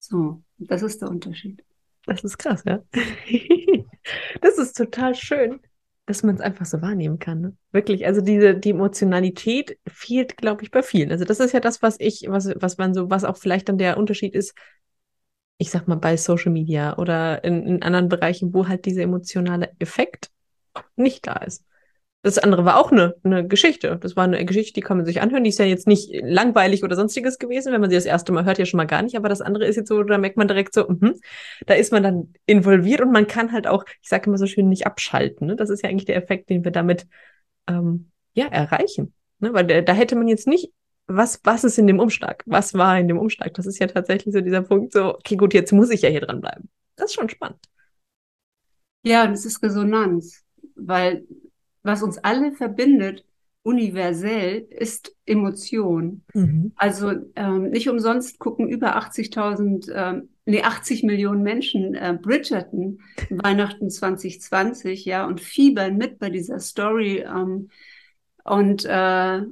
So, 0.08 0.42
das 0.56 0.82
ist 0.82 1.02
der 1.02 1.10
Unterschied. 1.10 1.62
Das 2.06 2.24
ist 2.24 2.38
krass, 2.38 2.62
ja. 2.66 2.82
das 4.40 4.56
ist 4.56 4.74
total 4.74 5.14
schön, 5.14 5.60
dass 6.06 6.22
man 6.22 6.36
es 6.36 6.40
einfach 6.40 6.64
so 6.64 6.80
wahrnehmen 6.80 7.18
kann. 7.18 7.40
Ne? 7.42 7.56
Wirklich, 7.72 8.06
also 8.06 8.22
diese 8.22 8.54
die 8.54 8.70
Emotionalität 8.70 9.78
fehlt, 9.86 10.38
glaube 10.38 10.62
ich, 10.62 10.70
bei 10.70 10.82
vielen. 10.82 11.12
Also 11.12 11.26
das 11.26 11.40
ist 11.40 11.52
ja 11.52 11.60
das, 11.60 11.82
was 11.82 11.96
ich, 12.00 12.24
was, 12.28 12.50
was 12.56 12.78
man 12.78 12.94
so, 12.94 13.10
was 13.10 13.24
auch 13.24 13.36
vielleicht 13.36 13.68
dann 13.68 13.76
der 13.76 13.98
Unterschied 13.98 14.34
ist, 14.34 14.54
ich 15.58 15.70
sag 15.70 15.86
mal, 15.88 15.96
bei 15.96 16.16
Social 16.16 16.52
Media 16.52 16.96
oder 16.96 17.44
in, 17.44 17.66
in 17.66 17.82
anderen 17.82 18.08
Bereichen, 18.08 18.54
wo 18.54 18.66
halt 18.66 18.86
dieser 18.86 19.02
emotionale 19.02 19.72
Effekt 19.78 20.30
nicht 20.96 21.26
da 21.26 21.34
ist. 21.34 21.66
Das 22.22 22.38
andere 22.38 22.64
war 22.64 22.78
auch 22.78 22.90
eine, 22.90 23.14
eine 23.22 23.46
Geschichte. 23.46 23.96
Das 24.00 24.16
war 24.16 24.24
eine 24.24 24.44
Geschichte, 24.44 24.72
die 24.74 24.80
kann 24.80 24.96
man 24.96 25.06
sich 25.06 25.20
anhören. 25.20 25.44
Die 25.44 25.50
ist 25.50 25.58
ja 25.60 25.64
jetzt 25.64 25.86
nicht 25.86 26.10
langweilig 26.22 26.82
oder 26.82 26.96
sonstiges 26.96 27.38
gewesen, 27.38 27.72
wenn 27.72 27.80
man 27.80 27.90
sie 27.90 27.96
das 27.96 28.06
erste 28.06 28.32
Mal 28.32 28.44
hört, 28.44 28.58
ja 28.58 28.66
schon 28.66 28.78
mal 28.78 28.86
gar 28.86 29.02
nicht. 29.02 29.16
Aber 29.16 29.28
das 29.28 29.40
andere 29.40 29.66
ist 29.66 29.76
jetzt 29.76 29.88
so, 29.88 30.02
da 30.02 30.18
merkt 30.18 30.36
man 30.36 30.48
direkt 30.48 30.74
so, 30.74 30.86
mh, 30.88 31.14
da 31.66 31.74
ist 31.74 31.92
man 31.92 32.02
dann 32.02 32.34
involviert 32.44 33.00
und 33.02 33.12
man 33.12 33.28
kann 33.28 33.52
halt 33.52 33.68
auch, 33.68 33.84
ich 34.02 34.08
sage 34.08 34.26
immer 34.26 34.38
so 34.38 34.46
schön, 34.46 34.68
nicht 34.68 34.86
abschalten. 34.86 35.46
Ne? 35.46 35.56
Das 35.56 35.70
ist 35.70 35.82
ja 35.82 35.90
eigentlich 35.90 36.06
der 36.06 36.16
Effekt, 36.16 36.50
den 36.50 36.64
wir 36.64 36.72
damit 36.72 37.06
ähm, 37.68 38.10
ja 38.34 38.46
erreichen. 38.46 39.14
Ne? 39.38 39.54
Weil 39.54 39.66
da, 39.66 39.80
da 39.80 39.92
hätte 39.92 40.16
man 40.16 40.26
jetzt 40.26 40.48
nicht 40.48 40.72
was, 41.08 41.40
was 41.44 41.64
ist 41.64 41.78
in 41.78 41.86
dem 41.86 42.00
Umschlag? 42.00 42.42
Was 42.46 42.74
war 42.74 42.98
in 42.98 43.08
dem 43.08 43.18
Umschlag? 43.18 43.54
Das 43.54 43.66
ist 43.66 43.78
ja 43.78 43.86
tatsächlich 43.86 44.34
so 44.34 44.40
dieser 44.40 44.62
Punkt, 44.62 44.92
so, 44.92 45.14
okay, 45.14 45.36
gut, 45.36 45.54
jetzt 45.54 45.72
muss 45.72 45.90
ich 45.90 46.02
ja 46.02 46.10
hier 46.10 46.20
dran 46.20 46.40
bleiben. 46.40 46.68
Das 46.96 47.06
ist 47.06 47.14
schon 47.14 47.30
spannend. 47.30 47.60
Ja, 49.04 49.26
das 49.26 49.46
ist 49.46 49.62
Resonanz, 49.62 50.44
weil 50.74 51.26
was 51.82 52.02
uns 52.02 52.18
alle 52.18 52.52
verbindet, 52.52 53.24
universell, 53.62 54.66
ist 54.70 55.14
Emotion. 55.26 56.22
Mhm. 56.32 56.72
Also 56.76 57.12
ähm, 57.36 57.70
nicht 57.70 57.88
umsonst 57.88 58.38
gucken 58.38 58.68
über 58.68 58.96
80.000, 58.96 59.90
ähm, 59.94 60.28
nee, 60.46 60.62
80 60.62 61.02
Millionen 61.02 61.42
Menschen 61.42 61.94
äh, 61.94 62.16
Bridgerton 62.20 63.00
Weihnachten 63.28 63.90
2020, 63.90 65.04
ja, 65.04 65.26
und 65.26 65.40
fiebern 65.40 65.96
mit 65.96 66.18
bei 66.18 66.30
dieser 66.30 66.60
Story. 66.60 67.18
Ähm, 67.26 67.68
und 68.44 68.86
äh, 68.86 69.42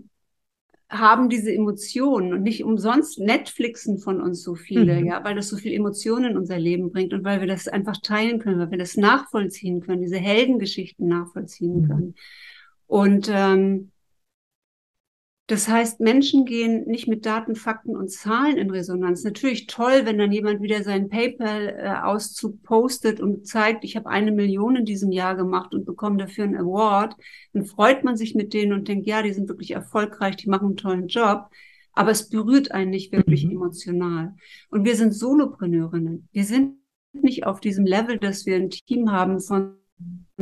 haben 0.89 1.29
diese 1.29 1.53
Emotionen 1.53 2.33
und 2.33 2.43
nicht 2.43 2.63
umsonst 2.63 3.19
Netflixen 3.19 3.99
von 3.99 4.21
uns 4.21 4.43
so 4.43 4.55
viele, 4.55 5.01
mhm. 5.01 5.07
ja, 5.07 5.25
weil 5.25 5.35
das 5.35 5.49
so 5.49 5.57
viel 5.57 5.73
Emotionen 5.73 6.33
in 6.33 6.37
unser 6.37 6.59
Leben 6.59 6.93
bringt 6.93 7.13
und 7.13 7.25
weil 7.25 7.41
wir 7.41 7.49
das 7.49 7.67
einfach 7.67 7.97
teilen 8.01 8.39
können, 8.39 8.61
weil 8.61 8.71
wir 8.71 8.79
das 8.79 8.97
nachvollziehen 8.97 9.81
können, 9.81 10.03
diese 10.03 10.19
Heldengeschichten 10.19 11.09
nachvollziehen 11.09 11.83
mhm. 11.83 11.89
können. 11.89 12.15
Und 12.87 13.29
ähm, 13.33 13.91
das 15.49 15.69
heißt, 15.69 16.01
Menschen 16.01 16.45
gehen 16.45 16.87
nicht 16.89 17.07
mit 17.07 17.25
Daten, 17.25 17.55
Fakten 17.55 17.97
und 17.97 18.11
Zahlen 18.11 18.57
in 18.57 18.69
Resonanz. 18.71 19.23
Natürlich 19.23 19.69
toll, 19.69 20.01
wenn 20.03 20.19
dann 20.19 20.33
jemand 20.33 20.61
wieder 20.61 20.83
seinen 20.83 21.09
PayPal-Auszug 21.09 22.65
postet 22.65 23.21
und 23.21 23.47
zeigt, 23.47 23.85
ich 23.85 23.95
habe 23.95 24.09
eine 24.09 24.33
Million 24.33 24.75
in 24.75 24.85
diesem 24.85 25.13
Jahr 25.13 25.37
gemacht 25.37 25.73
und 25.73 25.85
bekomme 25.85 26.17
dafür 26.17 26.45
einen 26.45 26.57
Award. 26.57 27.15
Dann 27.53 27.65
freut 27.65 28.03
man 28.03 28.17
sich 28.17 28.35
mit 28.35 28.55
denen 28.55 28.73
und 28.73 28.89
denkt, 28.89 29.07
ja, 29.07 29.23
die 29.23 29.33
sind 29.33 29.49
wirklich 29.49 29.71
erfolgreich, 29.71 30.35
die 30.35 30.49
machen 30.49 30.67
einen 30.67 30.77
tollen 30.77 31.07
Job. 31.07 31.49
Aber 31.93 32.11
es 32.11 32.29
berührt 32.29 32.73
einen 32.73 32.91
nicht 32.91 33.13
wirklich 33.13 33.45
mhm. 33.45 33.53
emotional. 33.53 34.35
Und 34.71 34.85
wir 34.85 34.97
sind 34.97 35.13
Solopreneurinnen. 35.15 36.29
Wir 36.33 36.45
sind 36.45 36.75
nicht 37.13 37.47
auf 37.47 37.61
diesem 37.61 37.87
Level, 37.87 38.19
dass 38.19 38.47
wir 38.47 38.57
ein 38.57 38.71
Team 38.71 39.13
haben 39.13 39.39
von 39.39 39.77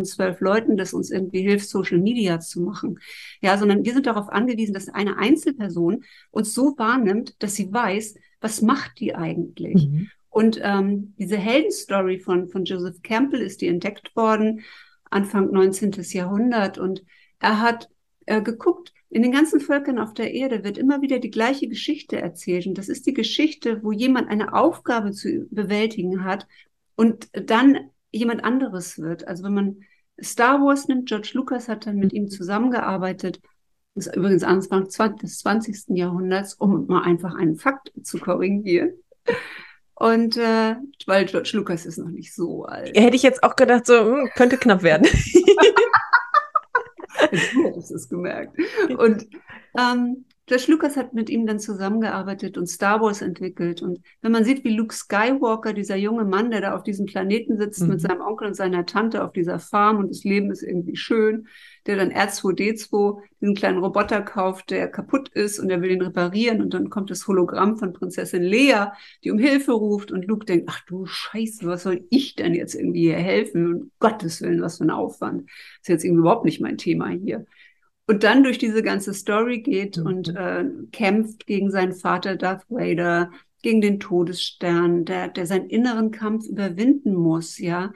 zwölf 0.02 0.40
Leuten, 0.40 0.76
das 0.76 0.92
uns 0.92 1.10
irgendwie 1.10 1.42
hilft, 1.42 1.68
Social 1.68 1.98
Media 1.98 2.40
zu 2.40 2.60
machen. 2.60 2.98
Ja, 3.40 3.56
sondern 3.56 3.84
wir 3.84 3.92
sind 3.92 4.06
darauf 4.06 4.28
angewiesen, 4.28 4.74
dass 4.74 4.88
eine 4.88 5.18
Einzelperson 5.18 6.04
uns 6.30 6.52
so 6.52 6.74
wahrnimmt, 6.76 7.40
dass 7.42 7.54
sie 7.54 7.72
weiß, 7.72 8.16
was 8.40 8.60
macht 8.60 8.98
die 8.98 9.14
eigentlich? 9.14 9.86
Mhm. 9.86 10.10
Und 10.30 10.58
ähm, 10.62 11.14
diese 11.16 11.36
Heldenstory 11.36 12.18
von, 12.18 12.48
von 12.48 12.64
Joseph 12.64 13.02
Campbell 13.02 13.40
ist 13.40 13.60
die 13.60 13.68
entdeckt 13.68 14.16
worden, 14.16 14.62
Anfang 15.08 15.52
19. 15.52 15.92
Jahrhundert. 16.10 16.76
Und 16.76 17.04
er 17.38 17.60
hat 17.60 17.88
äh, 18.26 18.42
geguckt, 18.42 18.92
in 19.10 19.22
den 19.22 19.30
ganzen 19.30 19.60
Völkern 19.60 20.00
auf 20.00 20.12
der 20.12 20.34
Erde 20.34 20.64
wird 20.64 20.76
immer 20.76 21.00
wieder 21.00 21.20
die 21.20 21.30
gleiche 21.30 21.68
Geschichte 21.68 22.20
erzählt. 22.20 22.66
Und 22.66 22.78
das 22.78 22.88
ist 22.88 23.06
die 23.06 23.14
Geschichte, 23.14 23.84
wo 23.84 23.92
jemand 23.92 24.28
eine 24.28 24.54
Aufgabe 24.54 25.12
zu 25.12 25.46
bewältigen 25.50 26.24
hat 26.24 26.48
und 26.96 27.28
dann 27.32 27.78
jemand 28.14 28.44
anderes 28.44 28.98
wird. 28.98 29.26
Also 29.28 29.44
wenn 29.44 29.54
man 29.54 29.80
Star 30.22 30.60
Wars 30.60 30.88
nimmt, 30.88 31.08
George 31.08 31.30
Lucas 31.34 31.68
hat 31.68 31.86
dann 31.86 31.96
mit 31.96 32.12
ihm 32.12 32.28
zusammengearbeitet, 32.28 33.40
das 33.94 34.06
ist 34.08 34.16
übrigens 34.16 34.42
Anfang 34.42 34.88
des 35.18 35.38
20. 35.38 35.96
Jahrhunderts, 35.96 36.54
um 36.54 36.86
mal 36.86 37.02
einfach 37.02 37.34
einen 37.34 37.56
Fakt 37.56 37.92
zu 38.02 38.18
korrigieren. 38.18 38.94
Und 39.94 40.36
äh, 40.36 40.74
weil 41.06 41.24
George 41.26 41.50
Lucas 41.54 41.86
ist 41.86 41.98
noch 41.98 42.08
nicht 42.08 42.34
so 42.34 42.64
alt. 42.64 42.96
Hätte 42.96 43.14
ich 43.14 43.22
jetzt 43.22 43.44
auch 43.44 43.54
gedacht, 43.54 43.86
so 43.86 44.04
hm, 44.04 44.28
könnte 44.34 44.56
knapp 44.58 44.82
werden. 44.82 45.06
du 47.30 47.64
hättest 47.64 47.92
es 47.92 48.08
gemerkt. 48.08 48.58
Und 48.98 49.28
ähm, 49.78 50.24
George 50.46 50.66
Lucas 50.68 50.96
hat 50.96 51.14
mit 51.14 51.30
ihm 51.30 51.46
dann 51.46 51.58
zusammengearbeitet 51.58 52.58
und 52.58 52.66
Star 52.66 53.00
Wars 53.00 53.22
entwickelt. 53.22 53.80
Und 53.80 54.00
wenn 54.20 54.32
man 54.32 54.44
sieht, 54.44 54.62
wie 54.62 54.76
Luke 54.76 54.94
Skywalker, 54.94 55.72
dieser 55.72 55.96
junge 55.96 56.24
Mann, 56.24 56.50
der 56.50 56.60
da 56.60 56.74
auf 56.76 56.82
diesem 56.82 57.06
Planeten 57.06 57.56
sitzt 57.56 57.80
mhm. 57.80 57.88
mit 57.88 58.02
seinem 58.02 58.20
Onkel 58.20 58.48
und 58.48 58.54
seiner 58.54 58.84
Tante 58.84 59.24
auf 59.24 59.32
dieser 59.32 59.58
Farm 59.58 59.96
und 59.96 60.10
das 60.10 60.22
Leben 60.22 60.50
ist 60.50 60.62
irgendwie 60.62 60.96
schön, 60.96 61.48
der 61.86 61.96
dann 61.96 62.12
R2D2, 62.12 63.22
diesen 63.40 63.54
kleinen 63.54 63.78
Roboter 63.78 64.20
kauft, 64.20 64.70
der 64.70 64.88
kaputt 64.88 65.30
ist 65.30 65.58
und 65.58 65.70
er 65.70 65.80
will 65.80 65.90
ihn 65.90 66.02
reparieren 66.02 66.60
und 66.60 66.74
dann 66.74 66.90
kommt 66.90 67.10
das 67.10 67.26
Hologramm 67.26 67.78
von 67.78 67.94
Prinzessin 67.94 68.42
Leia, 68.42 68.92
die 69.22 69.30
um 69.30 69.38
Hilfe 69.38 69.72
ruft 69.72 70.12
und 70.12 70.26
Luke 70.26 70.44
denkt, 70.44 70.66
ach 70.68 70.84
du 70.86 71.06
Scheiße, 71.06 71.66
was 71.66 71.84
soll 71.84 72.04
ich 72.10 72.36
denn 72.36 72.54
jetzt 72.54 72.74
irgendwie 72.74 73.00
hier 73.00 73.16
helfen? 73.16 73.66
Und 73.66 73.92
Gottes 73.98 74.42
Willen, 74.42 74.60
was 74.60 74.76
für 74.78 74.84
ein 74.84 74.90
Aufwand. 74.90 75.48
Das 75.48 75.82
ist 75.82 75.88
jetzt 75.88 76.04
irgendwie 76.04 76.20
überhaupt 76.20 76.44
nicht 76.44 76.60
mein 76.60 76.76
Thema 76.76 77.08
hier 77.08 77.46
und 78.06 78.22
dann 78.22 78.42
durch 78.44 78.58
diese 78.58 78.82
ganze 78.82 79.14
Story 79.14 79.60
geht 79.60 79.96
mhm. 79.96 80.06
und 80.06 80.28
äh, 80.36 80.64
kämpft 80.92 81.46
gegen 81.46 81.70
seinen 81.70 81.94
Vater 81.94 82.36
Darth 82.36 82.64
Vader, 82.68 83.30
gegen 83.62 83.80
den 83.80 83.98
Todesstern, 83.98 85.04
der, 85.04 85.28
der 85.28 85.46
seinen 85.46 85.70
inneren 85.70 86.10
Kampf 86.10 86.46
überwinden 86.46 87.14
muss, 87.14 87.58
ja, 87.58 87.92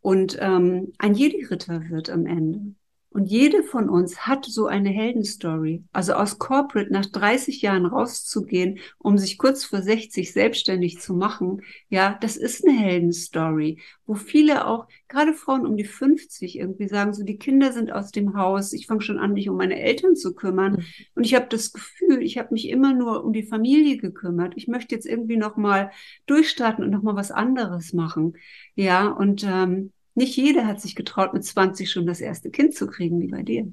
und 0.00 0.38
ähm, 0.40 0.92
ein 0.98 1.14
Jedi-Ritter 1.14 1.90
wird 1.90 2.10
am 2.10 2.26
Ende. 2.26 2.74
Und 3.12 3.24
jede 3.26 3.64
von 3.64 3.88
uns 3.88 4.28
hat 4.28 4.44
so 4.44 4.66
eine 4.66 4.90
Heldenstory. 4.90 5.82
Also 5.92 6.12
aus 6.12 6.38
Corporate 6.38 6.92
nach 6.92 7.06
30 7.06 7.60
Jahren 7.60 7.84
rauszugehen, 7.84 8.78
um 8.98 9.18
sich 9.18 9.36
kurz 9.36 9.64
vor 9.64 9.82
60 9.82 10.32
selbstständig 10.32 11.00
zu 11.00 11.14
machen. 11.14 11.62
Ja, 11.88 12.16
das 12.20 12.36
ist 12.36 12.64
eine 12.64 12.78
Heldenstory, 12.78 13.80
wo 14.06 14.14
viele 14.14 14.64
auch, 14.64 14.86
gerade 15.08 15.32
Frauen 15.32 15.66
um 15.66 15.76
die 15.76 15.84
50 15.84 16.56
irgendwie 16.56 16.86
sagen, 16.86 17.12
so 17.12 17.24
die 17.24 17.36
Kinder 17.36 17.72
sind 17.72 17.90
aus 17.90 18.12
dem 18.12 18.36
Haus, 18.36 18.72
ich 18.72 18.86
fange 18.86 19.00
schon 19.00 19.18
an, 19.18 19.32
mich 19.32 19.48
um 19.48 19.56
meine 19.56 19.80
Eltern 19.80 20.14
zu 20.14 20.32
kümmern. 20.32 20.74
Mhm. 20.74 20.84
Und 21.16 21.26
ich 21.26 21.34
habe 21.34 21.46
das 21.48 21.72
Gefühl, 21.72 22.22
ich 22.22 22.38
habe 22.38 22.54
mich 22.54 22.68
immer 22.68 22.94
nur 22.94 23.24
um 23.24 23.32
die 23.32 23.42
Familie 23.42 23.96
gekümmert. 23.96 24.52
Ich 24.54 24.68
möchte 24.68 24.94
jetzt 24.94 25.06
irgendwie 25.06 25.36
nochmal 25.36 25.90
durchstarten 26.26 26.84
und 26.84 26.90
nochmal 26.90 27.16
was 27.16 27.32
anderes 27.32 27.92
machen. 27.92 28.34
Ja, 28.76 29.08
und 29.08 29.44
ähm, 29.44 29.90
nicht 30.14 30.36
jeder 30.36 30.66
hat 30.66 30.80
sich 30.80 30.94
getraut, 30.94 31.32
mit 31.32 31.44
20 31.44 31.90
schon 31.90 32.06
das 32.06 32.20
erste 32.20 32.50
Kind 32.50 32.74
zu 32.74 32.86
kriegen, 32.86 33.20
wie 33.20 33.28
bei 33.28 33.42
dir. 33.42 33.72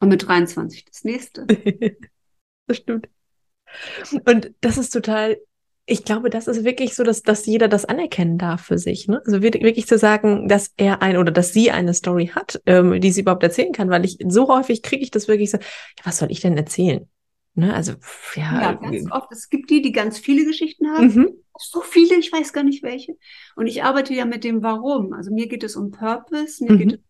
Und 0.00 0.08
mit 0.08 0.26
23 0.26 0.84
das 0.84 1.04
nächste. 1.04 1.46
das 2.66 2.76
stimmt. 2.76 3.08
Und 4.24 4.54
das 4.60 4.78
ist 4.78 4.90
total 4.90 5.38
ich 5.90 6.04
glaube, 6.04 6.30
das 6.30 6.46
ist 6.46 6.64
wirklich 6.64 6.94
so, 6.94 7.02
dass, 7.02 7.22
dass 7.22 7.46
jeder 7.46 7.66
das 7.66 7.84
anerkennen 7.84 8.38
darf 8.38 8.62
für 8.62 8.78
sich. 8.78 9.08
Ne? 9.08 9.20
Also 9.26 9.42
wirklich 9.42 9.88
zu 9.88 9.98
sagen, 9.98 10.46
dass 10.46 10.72
er 10.76 11.02
ein 11.02 11.16
oder 11.16 11.32
dass 11.32 11.52
sie 11.52 11.72
eine 11.72 11.94
Story 11.94 12.28
hat, 12.32 12.62
ähm, 12.66 13.00
die 13.00 13.10
sie 13.10 13.22
überhaupt 13.22 13.42
erzählen 13.42 13.72
kann, 13.72 13.90
weil 13.90 14.04
ich 14.04 14.18
so 14.28 14.48
häufig 14.48 14.82
kriege 14.82 15.02
ich 15.02 15.10
das 15.10 15.26
wirklich 15.26 15.50
so, 15.50 15.58
ja, 15.58 16.04
was 16.04 16.18
soll 16.18 16.30
ich 16.30 16.40
denn 16.40 16.56
erzählen? 16.56 17.08
Ne? 17.54 17.74
Also 17.74 17.92
ja, 18.36 18.62
ja, 18.62 18.72
ganz 18.74 19.10
oft. 19.10 19.32
Es 19.32 19.50
gibt 19.50 19.70
die, 19.70 19.82
die 19.82 19.92
ganz 19.92 20.18
viele 20.18 20.44
Geschichten 20.44 20.88
haben. 20.88 21.06
Mhm. 21.06 21.28
So 21.58 21.80
viele, 21.80 22.16
ich 22.16 22.32
weiß 22.32 22.52
gar 22.52 22.62
nicht 22.62 22.82
welche. 22.82 23.16
Und 23.56 23.66
ich 23.66 23.82
arbeite 23.82 24.14
ja 24.14 24.24
mit 24.24 24.44
dem 24.44 24.62
Warum. 24.62 25.12
Also 25.12 25.32
mir 25.32 25.48
geht 25.48 25.64
es 25.64 25.76
um 25.76 25.90
Purpose, 25.90 26.64
mir 26.64 26.72
mhm. 26.72 26.78
geht 26.78 26.92
es 26.94 27.00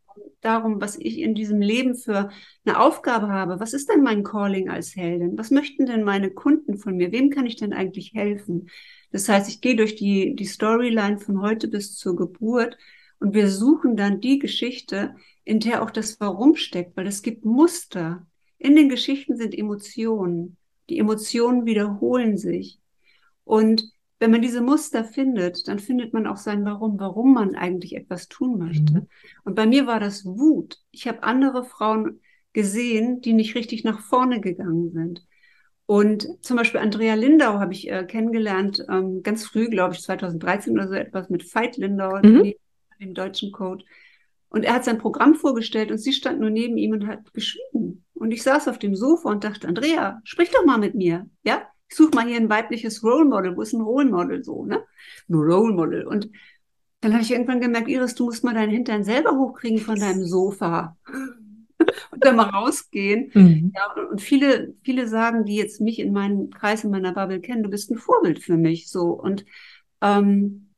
darum, 0.41 0.81
was 0.81 0.97
ich 0.97 1.19
in 1.19 1.35
diesem 1.35 1.61
Leben 1.61 1.95
für 1.95 2.31
eine 2.65 2.81
Aufgabe 2.81 3.29
habe. 3.29 3.61
Was 3.61 3.75
ist 3.75 3.91
denn 3.91 4.03
mein 4.03 4.25
Calling 4.25 4.69
als 4.69 4.97
Heldin? 4.97 5.37
Was 5.39 5.51
möchten 5.51 5.87
denn 5.87 6.03
meine 6.03 6.31
Kunden 6.31 6.79
von 6.79 6.97
mir? 6.97 7.13
Wem 7.13 7.31
kann 7.31 7.47
ich 7.47 7.57
denn 7.57 7.73
eigentlich 7.73 8.13
helfen? 8.15 8.69
Das 9.13 9.29
heißt, 9.29 9.49
ich 9.49 9.61
gehe 9.61 9.77
durch 9.77 9.97
die, 9.97 10.35
die 10.35 10.45
Storyline 10.47 11.19
von 11.19 11.41
heute 11.41 11.69
bis 11.69 11.97
zur 11.97 12.17
Geburt 12.17 12.77
und 13.19 13.35
wir 13.35 13.49
suchen 13.49 13.97
dann 13.97 14.21
die 14.21 14.39
Geschichte, 14.39 15.15
in 15.45 15.61
der 15.61 15.83
auch 15.83 15.91
das 15.91 16.21
Warum 16.21 16.57
steckt, 16.57 16.97
weil 16.97 17.07
es 17.07 17.23
gibt 17.23 17.45
Muster. 17.45 18.27
In 18.61 18.77
den 18.77 18.91
Geschichten 18.91 19.37
sind 19.37 19.57
Emotionen. 19.57 20.59
Die 20.91 20.99
Emotionen 20.99 21.65
wiederholen 21.65 22.37
sich. 22.37 22.79
Und 23.45 23.91
wenn 24.19 24.31
man 24.31 24.43
diese 24.43 24.61
Muster 24.61 25.03
findet, 25.03 25.67
dann 25.67 25.79
findet 25.79 26.13
man 26.13 26.27
auch 26.27 26.37
sein 26.37 26.63
Warum, 26.67 27.01
warum 27.01 27.33
man 27.33 27.55
eigentlich 27.55 27.97
etwas 27.97 28.29
tun 28.29 28.59
möchte. 28.59 28.93
Mhm. 28.93 29.07
Und 29.45 29.55
bei 29.55 29.67
mir 29.67 29.87
war 29.87 29.99
das 29.99 30.27
Wut. 30.27 30.79
Ich 30.91 31.09
habe 31.09 31.23
andere 31.23 31.65
Frauen 31.65 32.21
gesehen, 32.53 33.23
die 33.23 33.33
nicht 33.33 33.55
richtig 33.55 33.83
nach 33.83 34.01
vorne 34.01 34.43
gegangen 34.43 34.93
sind. 34.93 35.27
Und 35.87 36.29
zum 36.43 36.59
Beispiel 36.59 36.81
Andrea 36.81 37.15
Lindau 37.15 37.59
habe 37.61 37.73
ich 37.73 37.91
äh, 37.91 38.05
kennengelernt, 38.05 38.85
ähm, 38.91 39.23
ganz 39.23 39.47
früh, 39.47 39.71
glaube 39.71 39.95
ich, 39.95 40.03
2013 40.03 40.75
oder 40.75 40.87
so 40.87 40.95
etwas 40.95 41.31
mit 41.31 41.53
Veit 41.55 41.79
Lindau, 41.79 42.19
mhm. 42.23 42.53
dem 43.01 43.15
deutschen 43.15 43.53
Code. 43.53 43.85
Und 44.51 44.65
er 44.65 44.75
hat 44.75 44.85
sein 44.85 44.99
Programm 44.99 45.35
vorgestellt 45.35 45.91
und 45.91 45.99
sie 45.99 46.13
stand 46.13 46.41
nur 46.41 46.51
neben 46.51 46.77
ihm 46.77 46.93
und 46.93 47.07
hat 47.07 47.33
geschrieben. 47.33 48.05
Und 48.21 48.33
ich 48.33 48.43
saß 48.43 48.69
auf 48.69 48.79
dem 48.79 48.95
Sofa 48.95 49.31
und 49.31 49.45
dachte, 49.45 49.67
Andrea, 49.67 50.21
sprich 50.25 50.51
doch 50.51 50.67
mal 50.67 50.77
mit 50.77 50.95
mir. 50.95 51.27
Ja, 51.43 51.63
ich 51.89 51.97
suche 51.97 52.15
mal 52.15 52.27
hier 52.27 52.37
ein 52.37 52.51
weibliches 52.51 53.03
Role 53.03 53.25
Model. 53.25 53.57
Wo 53.57 53.63
ist 53.63 53.73
ein 53.73 53.81
Role 53.81 54.11
Model 54.11 54.45
so, 54.45 54.67
ne? 54.67 54.85
Ein 55.31 55.35
Role 55.35 55.73
Model. 55.73 56.07
Und 56.07 56.31
dann 57.01 57.15
habe 57.15 57.23
ich 57.23 57.31
irgendwann 57.31 57.63
gemerkt, 57.63 57.89
Iris, 57.89 58.15
du 58.15 58.27
musst 58.27 58.45
mal 58.45 58.53
deinen 58.53 58.73
Hintern 58.73 59.05
selber 59.05 59.39
hochkriegen 59.39 59.79
von 59.79 59.99
deinem 59.99 60.27
Sofa. 60.27 60.99
und 62.11 62.23
dann 62.23 62.37
mal 62.37 62.51
rausgehen. 62.51 63.31
Mhm. 63.33 63.73
Ja, 63.75 64.05
und 64.11 64.21
viele, 64.21 64.75
viele 64.83 65.09
sagen, 65.09 65.47
die 65.47 65.57
jetzt 65.57 65.81
mich 65.81 65.99
in 65.99 66.13
meinem 66.13 66.51
Kreis, 66.51 66.85
in 66.85 66.91
meiner 66.91 67.15
Bubble 67.15 67.41
kennen, 67.41 67.63
du 67.63 67.71
bist 67.71 67.91
ein 67.91 67.97
Vorbild 67.97 68.41
für 68.41 68.59
mich, 68.59 68.91
so. 68.91 69.13
Und, 69.13 69.47
ähm, 70.03 70.70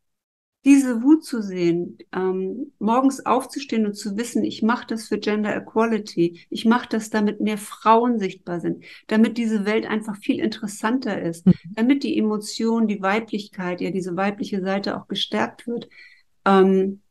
diese 0.64 1.02
Wut 1.02 1.24
zu 1.24 1.42
sehen, 1.42 1.98
ähm, 2.12 2.72
morgens 2.78 3.26
aufzustehen 3.26 3.84
und 3.84 3.94
zu 3.94 4.16
wissen, 4.16 4.44
ich 4.44 4.62
mache 4.62 4.86
das 4.86 5.08
für 5.08 5.18
Gender 5.18 5.56
Equality, 5.56 6.46
ich 6.50 6.64
mache 6.64 6.88
das, 6.88 7.10
damit 7.10 7.40
mehr 7.40 7.58
Frauen 7.58 8.18
sichtbar 8.20 8.60
sind, 8.60 8.84
damit 9.08 9.38
diese 9.38 9.64
Welt 9.64 9.86
einfach 9.86 10.16
viel 10.16 10.38
interessanter 10.38 11.20
ist, 11.20 11.46
mhm. 11.46 11.52
damit 11.74 12.04
die 12.04 12.16
Emotion, 12.16 12.86
die 12.86 13.02
Weiblichkeit, 13.02 13.80
ja 13.80 13.90
diese 13.90 14.16
weibliche 14.16 14.60
Seite 14.60 14.96
auch 14.96 15.08
gestärkt 15.08 15.66
wird. 15.66 15.88
Ähm, 16.44 17.02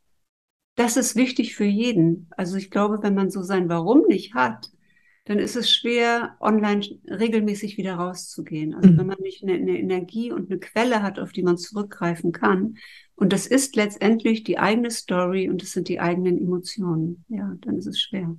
das 0.74 0.96
ist 0.96 1.16
wichtig 1.16 1.54
für 1.54 1.64
jeden. 1.64 2.28
Also 2.30 2.56
ich 2.56 2.70
glaube, 2.70 3.02
wenn 3.02 3.14
man 3.14 3.30
so 3.30 3.42
sein 3.42 3.68
Warum 3.68 4.06
nicht 4.06 4.32
hat, 4.32 4.70
dann 5.24 5.38
ist 5.38 5.54
es 5.54 5.70
schwer, 5.70 6.36
online 6.40 6.84
regelmäßig 7.08 7.76
wieder 7.76 7.94
rauszugehen. 7.94 8.74
Also 8.74 8.90
mhm. 8.90 8.98
wenn 8.98 9.06
man 9.06 9.20
nicht 9.20 9.42
eine, 9.42 9.54
eine, 9.54 9.78
Energie 9.78 10.32
und 10.32 10.50
eine 10.50 10.58
Quelle 10.58 11.02
hat, 11.02 11.18
auf 11.18 11.32
die 11.32 11.42
man 11.42 11.58
zurückgreifen 11.58 12.32
kann. 12.32 12.76
Und 13.22 13.32
das 13.32 13.46
ist 13.46 13.76
letztendlich 13.76 14.42
die 14.42 14.58
eigene 14.58 14.90
Story 14.90 15.48
und 15.48 15.62
das 15.62 15.70
sind 15.70 15.86
die 15.86 16.00
eigenen 16.00 16.38
Emotionen. 16.38 17.24
Ja, 17.28 17.54
dann 17.60 17.78
ist 17.78 17.86
es 17.86 18.00
schwer. 18.00 18.36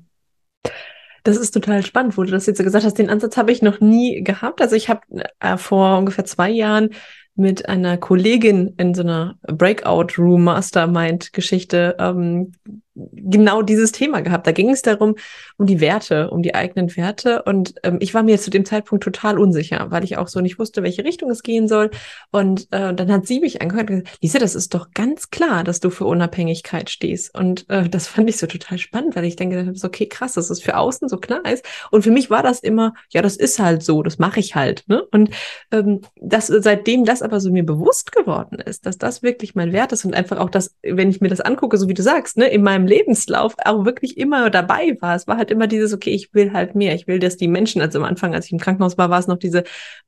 Das 1.24 1.38
ist 1.38 1.52
total 1.52 1.86
spannend, 1.86 2.18
wo 2.18 2.24
du 2.24 2.32
das 2.32 2.48
jetzt 2.48 2.58
so 2.58 2.66
gesagt 2.66 2.84
hast. 2.84 3.00
Den 3.00 3.10
Ansatz 3.10 3.38
habe 3.38 3.54
ich 3.54 3.62
noch 3.62 3.80
nie 3.80 4.26
gehabt. 4.26 4.62
Also 4.62 4.76
ich 4.76 4.90
habe 4.90 5.00
äh, 5.40 5.56
vor 5.56 5.98
ungefähr 6.00 6.26
zwei 6.26 6.50
Jahren 6.50 6.90
mit 7.34 7.70
einer 7.70 7.98
Kollegin 7.98 8.74
in 8.76 8.94
so 8.94 9.04
einer 9.04 9.38
Breakout 9.44 10.18
Room 10.18 10.44
Mastermind 10.44 11.32
Geschichte 11.32 11.96
ähm, 11.98 12.52
genau 12.96 13.62
dieses 13.62 13.92
Thema 13.92 14.22
gehabt. 14.22 14.46
Da 14.48 14.52
ging 14.52 14.70
es 14.70 14.82
darum, 14.82 15.16
um 15.58 15.66
die 15.66 15.80
Werte, 15.80 16.30
um 16.30 16.42
die 16.42 16.56
eigenen 16.56 16.96
Werte. 16.96 17.44
Und 17.44 17.76
ähm, 17.84 17.98
ich 18.00 18.14
war 18.14 18.24
mir 18.24 18.40
zu 18.40 18.50
dem 18.50 18.66
Zeitpunkt 18.66 19.04
total 19.04 19.40
unsicher, 19.40 19.88
weil 19.90 20.04
ich 20.04 20.18
auch 20.18 20.28
so 20.28 20.42
nicht 20.42 20.60
wusste, 20.60 20.84
welche 20.84 21.04
Richtung 21.04 21.30
es 21.30 21.44
gehen 21.44 21.68
soll. 21.68 21.92
Und 22.32 22.68
äh, 22.72 22.94
dann 22.94 23.12
hat 23.12 23.28
sie 23.28 23.40
mich 23.40 23.62
angehört 23.62 23.90
und 23.90 23.98
gesagt, 23.98 24.18
Lisa, 24.22 24.40
das 24.40 24.56
ist 24.56 24.74
doch 24.74 24.92
ganz 24.94 25.30
klar, 25.30 25.64
dass 25.64 25.80
du 25.80 25.90
für 25.90 26.06
Unabhängigkeit 26.06 26.90
stehst. 26.90 27.38
Und 27.38 27.70
äh, 27.70 27.90
das 27.90 28.08
fand 28.08 28.30
ich 28.30 28.38
so 28.38 28.48
total 28.48 28.78
spannend, 28.78 29.16
weil 29.16 29.26
ich 29.26 29.36
denke, 29.36 29.64
das 29.64 29.76
ist 29.76 29.86
okay, 29.86 30.08
krass, 30.08 30.34
dass 30.34 30.50
es 30.50 30.62
für 30.62 30.78
außen 30.78 31.10
so 31.10 31.18
klar 31.18 31.46
ist. 31.52 31.66
Und 31.92 32.04
für 32.04 32.12
mich 32.12 32.30
war 32.30 32.44
das 32.44 32.60
immer, 32.60 32.94
ja, 33.10 33.22
das 33.22 33.38
ist 33.38 33.60
halt 33.60 33.84
so, 33.84 34.04
das 34.04 34.20
mache 34.20 34.40
ich 34.40 34.56
halt. 34.56 34.84
Ne? 34.88 35.04
Und 35.12 35.32
ähm, 35.72 36.02
das, 36.22 36.48
seitdem 36.48 37.06
das 37.06 37.22
aber 37.22 37.40
so 37.40 37.52
mir 37.52 37.66
bewusst 37.66 38.12
geworden 38.12 38.60
ist, 38.60 38.86
dass 38.86 38.98
das 38.98 39.24
wirklich 39.24 39.56
mein 39.56 39.74
Wert 39.74 39.92
ist 39.92 40.06
und 40.06 40.14
einfach 40.14 40.38
auch 40.38 40.50
das, 40.50 40.76
wenn 40.84 41.10
ich 41.10 41.22
mir 41.22 41.30
das 41.30 41.42
angucke, 41.42 41.78
so 41.78 41.88
wie 41.88 41.94
du 41.94 42.04
sagst, 42.04 42.38
ne, 42.38 42.48
in 42.48 42.64
meinem 42.64 42.83
Lebenslauf 42.88 43.56
auch 43.64 43.86
wirklich 43.86 44.18
immer 44.18 44.50
dabei 44.50 44.98
war. 45.02 45.16
Es 45.16 45.28
war 45.28 45.38
halt 45.38 45.52
immer 45.52 45.68
dieses, 45.68 45.94
okay, 45.94 46.12
ich 46.12 46.34
will 46.34 46.54
halt 46.54 46.76
mehr. 46.76 46.96
Ich 46.96 47.08
will, 47.08 47.20
dass 47.20 47.38
die 47.38 47.48
Menschen, 47.48 47.82
also 47.82 48.00
am 48.00 48.06
Anfang, 48.06 48.34
als 48.34 48.46
ich 48.46 48.52
im 48.52 48.60
Krankenhaus 48.60 48.98
war, 48.98 49.10
war 49.10 49.20
es 49.20 49.28
noch 49.28 49.38
diese, 49.38 49.64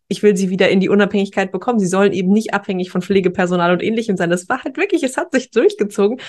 ich 0.07 0.23
will 0.23 0.35
sie 0.37 0.49
wieder 0.49 0.69
in 0.69 0.79
die 0.79 0.89
Unabhängigkeit 0.89 1.51
bekommen. 1.51 1.79
Sie 1.79 1.87
sollen 1.87 2.13
eben 2.13 2.31
nicht 2.31 2.53
abhängig 2.53 2.91
von 2.91 3.01
Pflegepersonal 3.01 3.71
und 3.71 3.83
ähnlichem 3.83 4.17
sein. 4.17 4.29
Das 4.29 4.49
war 4.49 4.63
halt 4.63 4.77
wirklich, 4.77 5.03
es 5.03 5.17
hat 5.17 5.31
sich 5.31 5.51
durchgezogen. 5.51 6.19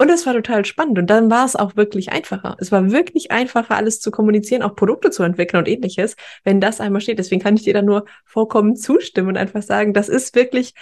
Und 0.00 0.10
es 0.10 0.26
war 0.26 0.32
total 0.32 0.64
spannend. 0.64 0.98
Und 0.98 1.10
dann 1.10 1.28
war 1.28 1.44
es 1.44 1.56
auch 1.56 1.74
wirklich 1.74 2.12
einfacher. 2.12 2.56
Es 2.60 2.70
war 2.70 2.92
wirklich 2.92 3.32
einfacher, 3.32 3.74
alles 3.74 4.00
zu 4.00 4.12
kommunizieren, 4.12 4.62
auch 4.62 4.76
Produkte 4.76 5.10
zu 5.10 5.24
entwickeln 5.24 5.58
und 5.58 5.68
ähnliches, 5.68 6.14
wenn 6.44 6.60
das 6.60 6.80
einmal 6.80 7.00
steht. 7.00 7.18
Deswegen 7.18 7.42
kann 7.42 7.56
ich 7.56 7.64
dir 7.64 7.74
da 7.74 7.82
nur 7.82 8.04
vollkommen 8.24 8.76
zustimmen 8.76 9.30
und 9.30 9.36
einfach 9.36 9.62
sagen, 9.62 9.92
das 9.92 10.08
ist 10.08 10.36
wirklich 10.36 10.74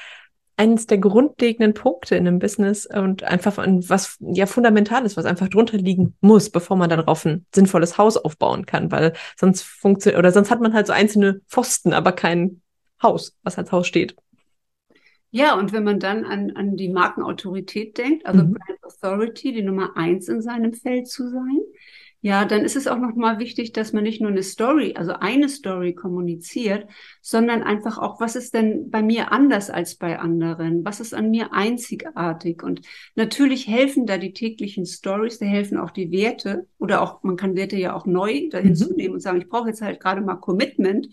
eines 0.57 0.87
der 0.87 0.99
grundlegenden 0.99 1.75
Punkte 1.75 2.16
in 2.16 2.27
einem 2.27 2.38
Business 2.38 2.87
und 2.87 3.25
einfach 3.25 3.59
was 3.59 4.16
ja 4.21 4.47
fundamentales, 4.47 5.16
was 5.16 5.27
einfach 5.27 5.49
drunter 5.49 5.77
liegen 5.77 6.14
muss, 6.21 6.49
bevor 6.51 6.77
man 6.77 6.88
darauf 6.88 7.27
ein 7.27 7.45
sinnvolles 7.55 7.99
Haus 7.99 8.16
aufbauen 8.16 8.64
kann, 8.64 8.90
weil 8.90 9.12
sonst 9.37 9.62
funktioniert 9.62 10.19
oder 10.19 10.33
sonst 10.33 10.51
hat 10.51 10.61
man 10.61 10.73
halt 10.73 10.87
so 10.87 10.92
einzelne 10.92 11.40
Pfosten, 11.49 11.92
aber 11.92 12.12
kein 12.12 12.62
Haus, 13.03 13.37
was 13.42 13.59
als 13.59 13.71
Haus 13.71 13.87
steht. 13.87 14.16
Ja, 15.31 15.55
und 15.59 15.73
wenn 15.75 15.85
man 15.85 16.01
dann 16.01 16.25
an, 16.25 16.53
an 16.53 16.77
die 16.77 16.88
Markenautorität 16.88 17.99
denkt, 17.99 18.25
also 18.25 18.42
mhm. 18.42 18.55
Brand 18.55 18.83
Authority, 18.83 19.53
die 19.53 19.62
Nummer 19.62 19.95
eins 19.97 20.29
in 20.29 20.40
seinem 20.40 20.73
Feld 20.73 21.09
zu 21.09 21.29
sein, 21.29 21.61
ja, 22.27 22.45
dann 22.45 22.65
ist 22.65 22.75
es 22.75 22.89
auch 22.89 22.99
nochmal 22.99 23.39
wichtig, 23.39 23.71
dass 23.71 23.93
man 23.93 24.03
nicht 24.03 24.21
nur 24.21 24.33
eine 24.33 24.43
Story, 24.43 24.95
also 24.97 25.12
eine 25.12 25.49
Story 25.49 25.95
kommuniziert, 25.95 26.89
sondern 27.23 27.62
einfach 27.62 27.99
auch, 27.99 28.19
was 28.19 28.35
ist 28.35 28.53
denn 28.53 28.91
bei 28.91 29.01
mir 29.01 29.31
anders 29.31 29.71
als 29.71 29.95
bei 29.95 30.19
anderen? 30.19 30.85
Was 30.85 30.99
ist 30.99 31.15
an 31.15 31.31
mir 31.31 31.53
einzigartig? 31.53 32.65
Und 32.65 32.81
natürlich 33.15 33.69
helfen 33.69 34.07
da 34.07 34.19
die 34.19 34.33
täglichen 34.33 34.87
Stories, 34.87 35.39
da 35.39 35.47
helfen 35.47 35.79
auch 35.79 35.93
die 35.93 36.11
Werte 36.11 36.67
oder 36.79 37.01
auch, 37.01 37.23
man 37.23 37.37
kann 37.37 37.55
Werte 37.55 37.77
ja 37.77 37.95
auch 37.95 38.07
neu 38.07 38.49
dahin 38.51 38.71
mhm. 38.71 38.75
zunehmen 38.75 39.15
und 39.15 39.21
sagen, 39.21 39.39
ich 39.39 39.49
brauche 39.49 39.69
jetzt 39.69 39.81
halt 39.81 40.01
gerade 40.01 40.21
mal 40.21 40.35
Commitment 40.35 41.07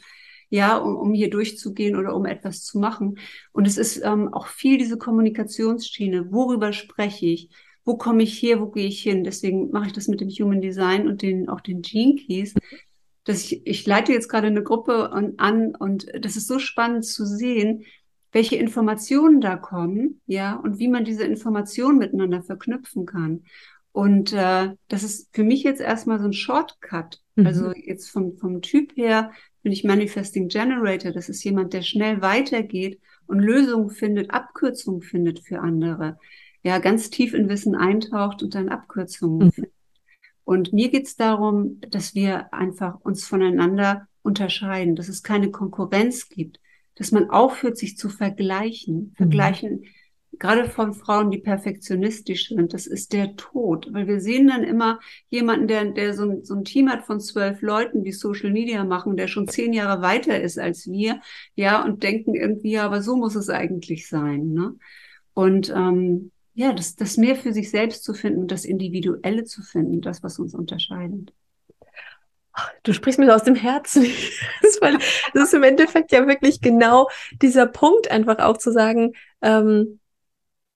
ja, 0.49 0.77
um, 0.77 0.95
um 0.95 1.13
hier 1.13 1.29
durchzugehen 1.29 1.95
oder 1.95 2.15
um 2.15 2.25
etwas 2.25 2.63
zu 2.63 2.79
machen. 2.79 3.19
Und 3.51 3.67
es 3.67 3.77
ist 3.77 4.01
ähm, 4.03 4.33
auch 4.33 4.47
viel 4.47 4.79
diese 4.79 4.97
Kommunikationsschiene. 4.97 6.31
Worüber 6.31 6.73
spreche 6.73 7.27
ich? 7.27 7.49
Wo 7.85 7.97
komme 7.97 8.23
ich 8.23 8.37
hier, 8.37 8.59
wo 8.59 8.67
gehe 8.67 8.87
ich 8.87 9.01
hin? 9.01 9.23
Deswegen 9.23 9.71
mache 9.71 9.87
ich 9.87 9.93
das 9.93 10.07
mit 10.07 10.21
dem 10.21 10.29
Human 10.29 10.61
Design 10.61 11.07
und 11.07 11.21
den, 11.21 11.49
auch 11.49 11.61
den 11.61 11.81
Gene 11.81 12.15
Keys. 12.15 12.53
Dass 13.25 13.43
ich, 13.43 13.65
ich 13.65 13.85
leite 13.85 14.11
jetzt 14.11 14.29
gerade 14.29 14.47
eine 14.47 14.63
Gruppe 14.63 15.11
an, 15.11 15.33
an 15.37 15.75
und 15.75 16.07
das 16.19 16.35
ist 16.35 16.47
so 16.47 16.59
spannend 16.59 17.05
zu 17.05 17.25
sehen, 17.25 17.85
welche 18.31 18.55
Informationen 18.55 19.41
da 19.41 19.55
kommen, 19.55 20.21
ja, 20.25 20.55
und 20.55 20.79
wie 20.79 20.87
man 20.87 21.05
diese 21.05 21.23
Informationen 21.23 21.99
miteinander 21.99 22.41
verknüpfen 22.41 23.05
kann. 23.05 23.43
Und 23.91 24.33
äh, 24.33 24.71
das 24.87 25.03
ist 25.03 25.29
für 25.33 25.43
mich 25.43 25.61
jetzt 25.63 25.79
erstmal 25.79 26.19
so 26.19 26.25
ein 26.25 26.33
Shortcut. 26.33 27.21
Mhm. 27.35 27.45
Also 27.45 27.71
jetzt 27.73 28.09
vom, 28.09 28.37
vom 28.37 28.61
Typ 28.61 28.97
her 28.97 29.31
bin 29.61 29.71
ich 29.71 29.83
Manifesting 29.83 30.47
Generator. 30.47 31.11
Das 31.11 31.29
ist 31.29 31.43
jemand, 31.43 31.73
der 31.73 31.83
schnell 31.83 32.21
weitergeht 32.21 32.99
und 33.27 33.39
Lösungen 33.39 33.91
findet, 33.91 34.31
Abkürzungen 34.31 35.01
findet 35.01 35.39
für 35.39 35.59
andere 35.59 36.17
ja 36.63 36.79
ganz 36.79 37.09
tief 37.09 37.33
in 37.33 37.49
Wissen 37.49 37.75
eintaucht 37.75 38.41
und 38.41 38.55
dann 38.55 38.69
Abkürzungen 38.69 39.47
mhm. 39.47 39.51
findet. 39.51 39.73
Und 40.45 40.73
mir 40.73 40.89
geht 40.89 41.05
es 41.05 41.15
darum, 41.15 41.79
dass 41.89 42.15
wir 42.15 42.53
einfach 42.53 42.99
uns 43.01 43.25
voneinander 43.25 44.07
unterscheiden, 44.23 44.95
dass 44.95 45.07
es 45.07 45.23
keine 45.23 45.51
Konkurrenz 45.51 46.29
gibt, 46.29 46.59
dass 46.95 47.11
man 47.11 47.29
aufhört, 47.29 47.77
sich 47.77 47.97
zu 47.97 48.09
vergleichen. 48.09 48.95
Mhm. 48.95 49.15
Vergleichen 49.15 49.83
gerade 50.39 50.69
von 50.69 50.93
Frauen, 50.93 51.31
die 51.31 51.37
perfektionistisch 51.37 52.49
sind, 52.49 52.73
das 52.73 52.87
ist 52.87 53.13
der 53.13 53.35
Tod. 53.35 53.87
Weil 53.91 54.07
wir 54.07 54.19
sehen 54.19 54.47
dann 54.47 54.63
immer 54.63 54.99
jemanden, 55.29 55.67
der, 55.67 55.85
der 55.85 56.13
so, 56.13 56.23
ein, 56.23 56.43
so 56.43 56.55
ein 56.55 56.63
Team 56.63 56.89
hat 56.89 57.05
von 57.05 57.19
zwölf 57.19 57.61
Leuten, 57.61 58.03
die 58.03 58.11
Social 58.11 58.51
Media 58.51 58.83
machen, 58.83 59.15
der 59.15 59.27
schon 59.27 59.47
zehn 59.47 59.73
Jahre 59.73 60.01
weiter 60.01 60.41
ist 60.41 60.59
als 60.59 60.89
wir, 60.89 61.21
ja, 61.55 61.83
und 61.83 62.03
denken 62.03 62.33
irgendwie, 62.35 62.71
ja, 62.71 62.85
aber 62.85 63.01
so 63.01 63.15
muss 63.15 63.35
es 63.35 63.49
eigentlich 63.49 64.07
sein. 64.07 64.53
Ne? 64.53 64.75
Und 65.33 65.69
ähm, 65.69 66.31
ja, 66.53 66.73
das, 66.73 66.95
das 66.95 67.17
mehr 67.17 67.35
für 67.35 67.53
sich 67.53 67.71
selbst 67.71 68.03
zu 68.03 68.13
finden, 68.13 68.47
das 68.47 68.65
Individuelle 68.65 69.43
zu 69.43 69.61
finden, 69.61 70.01
das, 70.01 70.23
was 70.23 70.39
uns 70.39 70.53
unterscheidet. 70.53 71.33
Du 72.83 72.93
sprichst 72.93 73.19
mir 73.19 73.33
aus 73.33 73.43
dem 73.43 73.55
Herzen. 73.55 74.05
Das 75.33 75.43
ist, 75.43 75.53
im 75.53 75.63
Endeffekt 75.63 76.11
ja 76.11 76.27
wirklich 76.27 76.61
genau 76.61 77.07
dieser 77.41 77.65
Punkt, 77.67 78.09
einfach 78.11 78.39
auch 78.39 78.57
zu 78.57 78.71
sagen, 78.71 79.13
ähm, 79.41 79.99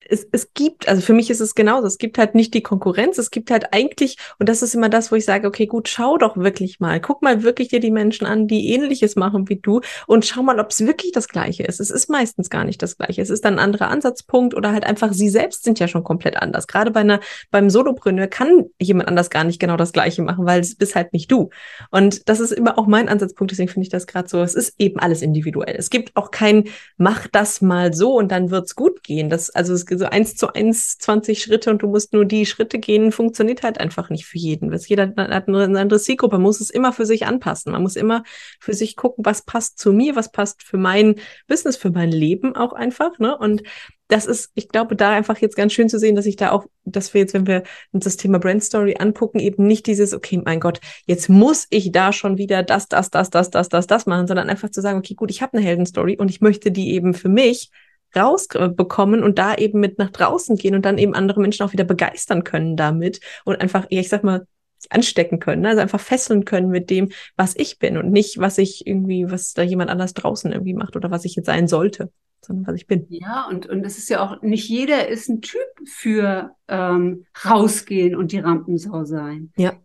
es, 0.09 0.27
es 0.31 0.53
gibt, 0.53 0.87
also 0.87 1.01
für 1.01 1.13
mich 1.13 1.29
ist 1.29 1.39
es 1.39 1.55
genauso, 1.55 1.87
es 1.87 1.97
gibt 1.97 2.17
halt 2.17 2.35
nicht 2.35 2.53
die 2.53 2.61
Konkurrenz, 2.61 3.17
es 3.17 3.31
gibt 3.31 3.51
halt 3.51 3.73
eigentlich, 3.73 4.17
und 4.39 4.47
das 4.49 4.61
ist 4.61 4.75
immer 4.75 4.89
das, 4.89 5.11
wo 5.11 5.15
ich 5.15 5.25
sage, 5.25 5.47
okay, 5.47 5.65
gut, 5.65 5.89
schau 5.89 6.17
doch 6.17 6.37
wirklich 6.37 6.79
mal, 6.79 6.99
guck 7.01 7.21
mal 7.21 7.43
wirklich 7.43 7.69
dir 7.69 7.79
die 7.79 7.91
Menschen 7.91 8.25
an, 8.25 8.47
die 8.47 8.73
ähnliches 8.73 9.15
machen 9.15 9.49
wie 9.49 9.57
du 9.57 9.81
und 10.05 10.25
schau 10.25 10.43
mal, 10.43 10.59
ob 10.59 10.69
es 10.69 10.85
wirklich 10.85 11.11
das 11.11 11.27
Gleiche 11.27 11.63
ist. 11.63 11.79
Es 11.79 11.89
ist 11.89 12.09
meistens 12.09 12.49
gar 12.49 12.63
nicht 12.63 12.81
das 12.81 12.97
Gleiche. 12.97 13.21
Es 13.21 13.29
ist 13.29 13.43
dann 13.43 13.55
ein 13.55 13.59
anderer 13.59 13.89
Ansatzpunkt 13.89 14.53
oder 14.53 14.71
halt 14.71 14.85
einfach, 14.85 15.13
sie 15.13 15.29
selbst 15.29 15.63
sind 15.63 15.79
ja 15.79 15.87
schon 15.87 16.03
komplett 16.03 16.37
anders. 16.37 16.67
Gerade 16.67 16.91
bei 16.91 17.01
einer, 17.01 17.19
beim 17.51 17.69
Solopreneur 17.69 18.27
kann 18.27 18.65
jemand 18.79 19.09
anders 19.09 19.29
gar 19.29 19.43
nicht 19.43 19.59
genau 19.59 19.77
das 19.77 19.93
Gleiche 19.93 20.21
machen, 20.21 20.45
weil 20.45 20.61
es 20.61 20.75
bist 20.75 20.95
halt 20.95 21.13
nicht 21.13 21.31
du. 21.31 21.49
Und 21.91 22.29
das 22.29 22.39
ist 22.39 22.51
immer 22.51 22.77
auch 22.77 22.87
mein 22.87 23.09
Ansatzpunkt, 23.09 23.51
deswegen 23.51 23.69
finde 23.69 23.85
ich 23.85 23.91
das 23.91 24.07
gerade 24.07 24.29
so, 24.29 24.41
es 24.41 24.55
ist 24.55 24.75
eben 24.77 24.99
alles 24.99 25.21
individuell. 25.21 25.75
Es 25.77 25.89
gibt 25.89 26.15
auch 26.15 26.31
kein, 26.31 26.65
mach 26.97 27.27
das 27.27 27.61
mal 27.61 27.93
so 27.93 28.13
und 28.15 28.31
dann 28.31 28.51
wird's 28.51 28.75
gut 28.75 29.03
gehen. 29.03 29.29
Das, 29.29 29.49
also 29.49 29.73
es 29.73 29.86
so 29.89 30.05
eins 30.05 30.35
zu 30.35 30.53
eins 30.53 30.97
20 30.97 31.41
Schritte 31.41 31.69
und 31.69 31.81
du 31.81 31.87
musst 31.87 32.13
nur 32.13 32.25
die 32.25 32.45
Schritte 32.45 32.79
gehen, 32.79 33.11
funktioniert 33.11 33.63
halt 33.63 33.79
einfach 33.79 34.09
nicht 34.09 34.25
für 34.25 34.37
jeden. 34.37 34.75
Jeder 34.75 35.13
hat 35.17 35.47
eine 35.47 35.79
andere 35.79 35.99
Zielgruppe, 35.99 36.35
man 36.35 36.43
muss 36.43 36.61
es 36.61 36.69
immer 36.69 36.93
für 36.93 37.05
sich 37.05 37.25
anpassen. 37.25 37.71
Man 37.71 37.81
muss 37.81 37.95
immer 37.95 38.23
für 38.59 38.73
sich 38.73 38.95
gucken, 38.95 39.25
was 39.25 39.43
passt 39.43 39.79
zu 39.79 39.93
mir, 39.93 40.15
was 40.15 40.31
passt 40.31 40.63
für 40.63 40.77
mein 40.77 41.15
Business, 41.47 41.77
für 41.77 41.91
mein 41.91 42.11
Leben 42.11 42.55
auch 42.55 42.73
einfach. 42.73 43.19
Ne? 43.19 43.37
Und 43.37 43.63
das 44.07 44.25
ist, 44.25 44.51
ich 44.55 44.69
glaube, 44.69 44.95
da 44.95 45.11
einfach 45.11 45.37
jetzt 45.39 45.55
ganz 45.55 45.73
schön 45.73 45.89
zu 45.89 45.99
sehen, 45.99 46.15
dass 46.15 46.25
ich 46.25 46.37
da 46.37 46.51
auch, 46.51 46.65
dass 46.85 47.13
wir 47.13 47.21
jetzt, 47.21 47.33
wenn 47.33 47.47
wir 47.47 47.63
uns 47.91 48.05
das 48.05 48.17
Thema 48.17 48.39
Brand 48.39 48.63
Story 48.63 48.95
angucken, 48.97 49.39
eben 49.39 49.67
nicht 49.67 49.85
dieses, 49.85 50.13
okay, 50.13 50.41
mein 50.43 50.59
Gott, 50.59 50.79
jetzt 51.05 51.29
muss 51.29 51.67
ich 51.69 51.91
da 51.91 52.13
schon 52.13 52.37
wieder 52.37 52.63
das, 52.63 52.87
das, 52.87 53.09
das, 53.09 53.29
das, 53.29 53.49
das, 53.49 53.69
das, 53.69 53.87
das 53.87 54.05
machen, 54.05 54.27
sondern 54.27 54.49
einfach 54.49 54.69
zu 54.69 54.81
sagen, 54.81 54.97
okay, 54.97 55.13
gut, 55.13 55.29
ich 55.29 55.41
habe 55.41 55.57
eine 55.57 55.65
Heldenstory 55.65 56.17
und 56.17 56.29
ich 56.29 56.41
möchte 56.41 56.71
die 56.71 56.93
eben 56.93 57.13
für 57.13 57.29
mich 57.29 57.71
rausbekommen 58.17 59.23
und 59.23 59.37
da 59.37 59.55
eben 59.55 59.79
mit 59.79 59.97
nach 59.97 60.09
draußen 60.09 60.55
gehen 60.57 60.75
und 60.75 60.85
dann 60.85 60.97
eben 60.97 61.13
andere 61.13 61.39
Menschen 61.39 61.63
auch 61.63 61.73
wieder 61.73 61.83
begeistern 61.83 62.43
können 62.43 62.75
damit 62.75 63.21
und 63.45 63.61
einfach, 63.61 63.85
ja, 63.89 63.99
ich 63.99 64.09
sag 64.09 64.23
mal, 64.23 64.45
anstecken 64.89 65.39
können, 65.39 65.63
ne? 65.63 65.69
also 65.69 65.81
einfach 65.81 65.99
fesseln 65.99 66.45
können 66.45 66.69
mit 66.69 66.89
dem, 66.89 67.09
was 67.35 67.55
ich 67.55 67.79
bin 67.79 67.97
und 67.97 68.11
nicht, 68.11 68.37
was 68.37 68.57
ich 68.57 68.85
irgendwie, 68.85 69.29
was 69.29 69.53
da 69.53 69.63
jemand 69.63 69.89
anders 69.89 70.13
draußen 70.13 70.51
irgendwie 70.51 70.73
macht 70.73 70.95
oder 70.95 71.11
was 71.11 71.25
ich 71.25 71.35
jetzt 71.35 71.47
sein 71.47 71.67
sollte, 71.67 72.11
sondern 72.41 72.67
was 72.67 72.75
ich 72.75 72.87
bin. 72.87 73.05
Ja, 73.09 73.47
und, 73.49 73.65
und 73.65 73.83
es 73.83 73.97
ist 73.97 74.09
ja 74.09 74.23
auch, 74.23 74.41
nicht 74.41 74.69
jeder 74.69 75.07
ist 75.07 75.29
ein 75.29 75.41
Typ 75.41 75.67
für 75.85 76.51
ähm, 76.67 77.25
rausgehen 77.43 78.15
und 78.15 78.31
die 78.31 78.39
Rampensau 78.39 79.03
sein. 79.03 79.51
Ja. 79.57 79.71
ja 79.71 79.79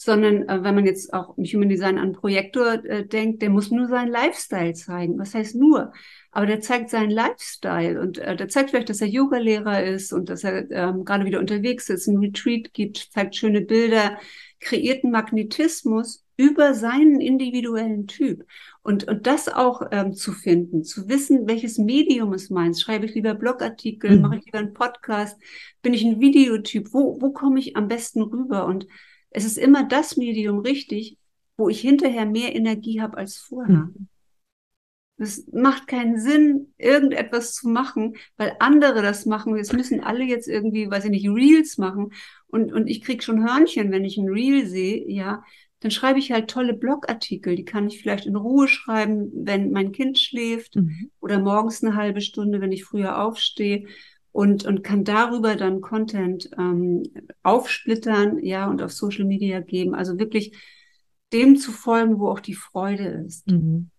sondern 0.00 0.48
äh, 0.48 0.62
wenn 0.62 0.76
man 0.76 0.86
jetzt 0.86 1.12
auch 1.12 1.36
im 1.36 1.44
Human 1.44 1.68
Design 1.68 1.98
an 1.98 2.12
Projektor 2.12 2.84
äh, 2.84 3.04
denkt, 3.06 3.42
der 3.42 3.50
muss 3.50 3.70
nur 3.70 3.88
seinen 3.88 4.10
Lifestyle 4.10 4.72
zeigen. 4.72 5.18
Was 5.18 5.34
heißt 5.34 5.56
nur? 5.56 5.92
Aber 6.38 6.46
der 6.46 6.60
zeigt 6.60 6.90
seinen 6.90 7.10
Lifestyle 7.10 8.00
und 8.00 8.18
äh, 8.18 8.36
der 8.36 8.46
zeigt 8.46 8.70
vielleicht, 8.70 8.90
dass 8.90 9.00
er 9.00 9.08
Yoga-Lehrer 9.08 9.82
ist 9.82 10.12
und 10.12 10.28
dass 10.28 10.44
er 10.44 10.70
ähm, 10.70 11.04
gerade 11.04 11.24
wieder 11.24 11.40
unterwegs 11.40 11.90
ist, 11.90 12.06
ein 12.06 12.18
Retreat 12.18 12.72
gibt, 12.72 13.08
zeigt 13.12 13.34
schöne 13.34 13.60
Bilder, 13.60 14.16
kreiert 14.60 15.02
einen 15.02 15.10
Magnetismus 15.10 16.24
über 16.36 16.74
seinen 16.74 17.20
individuellen 17.20 18.06
Typ. 18.06 18.46
Und, 18.82 19.08
und 19.08 19.26
das 19.26 19.48
auch 19.48 19.82
ähm, 19.90 20.12
zu 20.12 20.30
finden, 20.30 20.84
zu 20.84 21.08
wissen, 21.08 21.48
welches 21.48 21.76
Medium 21.76 22.32
es 22.34 22.50
meins. 22.50 22.80
Schreibe 22.80 23.06
ich 23.06 23.16
lieber 23.16 23.34
Blogartikel, 23.34 24.14
mhm. 24.14 24.22
mache 24.22 24.36
ich 24.36 24.44
lieber 24.44 24.58
einen 24.58 24.74
Podcast, 24.74 25.36
bin 25.82 25.92
ich 25.92 26.04
ein 26.04 26.20
Videotyp, 26.20 26.92
wo, 26.92 27.20
wo 27.20 27.32
komme 27.32 27.58
ich 27.58 27.74
am 27.74 27.88
besten 27.88 28.22
rüber? 28.22 28.66
Und 28.66 28.86
es 29.30 29.44
ist 29.44 29.58
immer 29.58 29.88
das 29.88 30.16
Medium 30.16 30.60
richtig, 30.60 31.18
wo 31.56 31.68
ich 31.68 31.80
hinterher 31.80 32.26
mehr 32.26 32.54
Energie 32.54 33.00
habe 33.00 33.16
als 33.16 33.38
vorher. 33.38 33.86
Mhm. 33.86 34.06
Es 35.18 35.46
macht 35.52 35.88
keinen 35.88 36.18
Sinn, 36.18 36.72
irgendetwas 36.78 37.54
zu 37.54 37.68
machen, 37.68 38.16
weil 38.36 38.54
andere 38.60 39.02
das 39.02 39.26
machen. 39.26 39.56
Jetzt 39.56 39.72
müssen 39.72 40.00
alle 40.00 40.24
jetzt 40.24 40.48
irgendwie, 40.48 40.88
weiß 40.90 41.04
ich 41.06 41.10
nicht, 41.10 41.28
Reels 41.28 41.76
machen. 41.76 42.12
Und, 42.46 42.72
und 42.72 42.86
ich 42.86 43.02
krieg 43.02 43.22
schon 43.22 43.44
Hörnchen, 43.44 43.90
wenn 43.90 44.04
ich 44.04 44.16
ein 44.16 44.28
Reel 44.28 44.66
sehe, 44.66 45.10
ja. 45.10 45.42
Dann 45.80 45.90
schreibe 45.92 46.18
ich 46.18 46.32
halt 46.32 46.50
tolle 46.50 46.74
Blogartikel. 46.74 47.54
Die 47.54 47.64
kann 47.64 47.86
ich 47.86 48.00
vielleicht 48.00 48.26
in 48.26 48.34
Ruhe 48.34 48.66
schreiben, 48.66 49.30
wenn 49.32 49.70
mein 49.70 49.92
Kind 49.92 50.18
schläft 50.18 50.76
mhm. 50.76 51.10
oder 51.20 51.38
morgens 51.38 51.84
eine 51.84 51.94
halbe 51.94 52.20
Stunde, 52.20 52.60
wenn 52.60 52.72
ich 52.72 52.84
früher 52.84 53.22
aufstehe 53.22 53.86
und, 54.32 54.66
und 54.66 54.82
kann 54.82 55.04
darüber 55.04 55.56
dann 55.56 55.80
Content 55.80 56.50
ähm, 56.58 57.02
aufsplittern, 57.42 58.42
ja, 58.42 58.68
und 58.68 58.82
auf 58.82 58.92
Social 58.92 59.24
Media 59.24 59.60
geben. 59.60 59.94
Also 59.94 60.18
wirklich 60.18 60.56
dem 61.32 61.56
zu 61.56 61.72
folgen, 61.72 62.18
wo 62.18 62.28
auch 62.28 62.40
die 62.40 62.54
Freude 62.54 63.24
ist. 63.26 63.46
Mhm. 63.48 63.90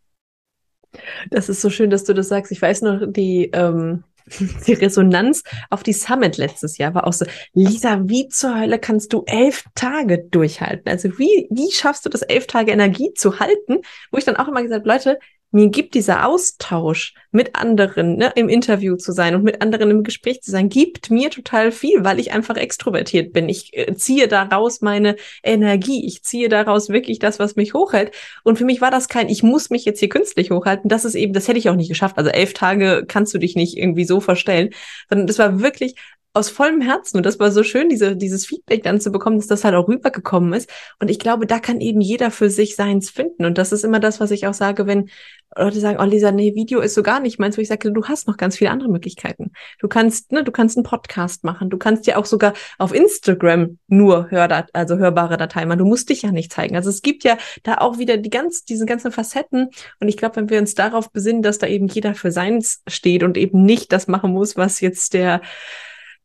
Das 1.30 1.50
ist 1.50 1.62
so 1.62 1.70
schön, 1.70 1.90
dass 1.90 2.04
du 2.04 2.14
das 2.14 2.30
sagst. 2.30 2.52
Ich 2.52 2.62
weiß 2.62 2.82
noch, 2.82 3.02
die, 3.08 3.50
ähm, 3.54 4.04
die 4.68 4.74
Resonanz 4.74 5.44
auf 5.70 5.84
die 5.84 5.94
Summit 5.94 6.38
letztes 6.38 6.78
Jahr 6.78 6.94
war 6.94 7.08
auch 7.08 7.14
so, 7.14 7.26
Lisa, 7.54 8.02
wie 8.06 8.28
zur 8.28 8.60
Hölle 8.60 8.80
kannst 8.80 9.14
du 9.14 9.24
elf 9.26 9.64
Tage 9.76 10.20
durchhalten? 10.20 10.90
Also 10.90 11.18
wie, 11.18 11.48
wie 11.50 11.72
schaffst 11.72 12.06
du 12.06 12.10
das, 12.10 12.22
elf 12.22 12.48
Tage 12.48 12.72
Energie 12.72 13.14
zu 13.14 13.40
halten? 13.40 13.82
Wo 14.12 14.18
ich 14.18 14.26
dann 14.26 14.38
auch 14.38 14.48
immer 14.48 14.64
gesagt, 14.64 14.86
Leute, 14.86 15.20
mir 15.52 15.70
gibt 15.70 15.96
dieser 15.96 16.28
Austausch 16.28 17.14
mit 17.32 17.56
anderen 17.56 18.18
ne, 18.18 18.32
im 18.36 18.50
Interview 18.50 18.96
zu 18.96 19.12
sein 19.12 19.36
und 19.36 19.44
mit 19.44 19.62
anderen 19.62 19.90
im 19.90 20.04
Gespräch 20.04 20.42
zu 20.42 20.52
sein, 20.52 20.70
gibt 20.70 21.10
mir 21.10 21.32
total 21.32 21.72
viel, 21.72 22.04
weil 22.04 22.20
ich 22.20 22.32
einfach 22.32 22.56
extrovertiert 22.56 23.34
bin. 23.34 23.50
Ich 23.50 23.76
äh, 23.76 23.96
ziehe 23.96 24.28
daraus 24.28 24.82
meine 24.82 25.16
Energie. 25.44 26.06
Ich 26.06 26.24
ziehe 26.24 26.50
daraus 26.50 26.90
wirklich 26.90 27.20
das, 27.20 27.40
was 27.40 27.56
mich 27.56 27.74
hochhält. 27.74 28.12
Und 28.44 28.58
für 28.58 28.66
mich 28.66 28.82
war 28.82 28.92
das 28.92 29.08
kein, 29.08 29.30
ich 29.30 29.42
muss 29.42 29.70
mich 29.70 29.86
jetzt 29.86 30.00
hier 30.00 30.10
künstlich 30.10 30.52
hochhalten. 30.52 30.90
Das 30.90 31.06
ist 31.06 31.16
eben, 31.16 31.34
das 31.34 31.48
hätte 31.48 31.60
ich 31.60 31.70
auch 31.70 31.76
nicht 31.76 31.90
geschafft. 31.90 32.18
Also 32.18 32.30
elf 32.30 32.54
Tage 32.54 33.06
kannst 33.08 33.34
du 33.34 33.40
dich 33.40 33.56
nicht 33.56 33.78
irgendwie 33.78 34.06
so 34.06 34.20
verstellen, 34.20 34.70
sondern 35.10 35.28
das 35.28 35.40
war 35.40 35.62
wirklich 35.62 35.96
aus 36.34 36.50
vollem 36.50 36.82
Herzen. 36.82 37.18
Und 37.18 37.26
das 37.26 37.40
war 37.40 37.52
so 37.52 37.64
schön, 37.64 37.90
diese, 37.90 38.16
dieses 38.16 38.46
Feedback 38.46 38.84
dann 38.84 39.02
zu 39.02 39.12
bekommen, 39.12 39.38
dass 39.38 39.48
das 39.48 39.64
halt 39.64 39.76
auch 39.76 39.88
rübergekommen 39.88 40.54
ist. 40.54 40.70
Und 41.00 41.10
ich 41.10 41.20
glaube, 41.20 41.48
da 41.48 41.60
kann 41.60 41.82
eben 41.82 42.02
jeder 42.02 42.30
für 42.32 42.50
sich 42.50 42.76
seins 42.76 43.10
finden. 43.10 43.46
Und 43.46 43.58
das 43.58 43.72
ist 43.72 43.84
immer 43.84 44.00
das, 44.00 44.20
was 44.20 44.32
ich 44.32 44.46
auch 44.46 44.54
sage, 44.54 44.86
wenn 44.86 45.10
Leute 45.58 45.80
sagen, 45.80 45.98
oh 46.00 46.06
Lisa, 46.06 46.32
nee, 46.32 46.54
Video 46.54 46.80
ist 46.80 46.94
so 46.94 47.02
gar 47.02 47.20
nicht 47.20 47.40
meins, 47.40 47.58
wo 47.58 47.62
ich 47.62 47.68
sage, 47.68 47.92
du 47.92 48.06
hast 48.06 48.28
noch 48.28 48.38
ganz 48.38 48.58
viele 48.58 48.70
andere 48.70 48.90
Möglichkeiten. 48.90 49.52
Du 49.80 49.88
kannst, 49.88 50.32
ne, 50.32 50.44
du 50.44 50.52
kannst 50.52 50.78
einen 50.78 50.84
Podcast 50.84 51.44
machen. 51.44 51.72
Du 51.72 51.78
kannst 51.80 52.06
ja 52.06 52.18
auch 52.18 52.26
sogar 52.26 52.54
auf 52.78 52.94
Instagram 52.94 53.80
nur 53.88 54.30
Hördat 54.30 54.70
also 54.74 54.98
hörbare 54.98 55.38
Dateien 55.38 55.68
machen. 55.68 55.80
Du 55.80 55.86
musst 55.86 56.10
dich 56.10 56.22
ja 56.22 56.32
nicht 56.32 56.54
zeigen. 56.54 56.76
Also 56.76 56.92
es 56.92 57.02
gibt 57.02 57.24
ja 57.24 57.38
da 57.64 57.80
auch 57.80 57.98
wieder 57.98 58.18
die 58.18 58.30
ganz, 58.30 58.64
diese 58.64 58.86
ganzen 58.86 59.12
Facetten. 59.12 59.70
Und 60.00 60.08
ich 60.08 60.18
glaube, 60.18 60.36
wenn 60.36 60.50
wir 60.52 60.60
uns 60.60 60.76
darauf 60.76 61.12
besinnen, 61.12 61.42
dass 61.42 61.58
da 61.58 61.66
eben 61.66 61.88
jeder 61.88 62.14
für 62.14 62.32
seins 62.32 62.84
steht 62.88 63.24
und 63.24 63.36
eben 63.36 63.64
nicht 63.64 63.92
das 63.92 64.08
machen 64.08 64.32
muss, 64.32 64.56
was 64.56 64.80
jetzt 64.82 65.16
der 65.16 65.42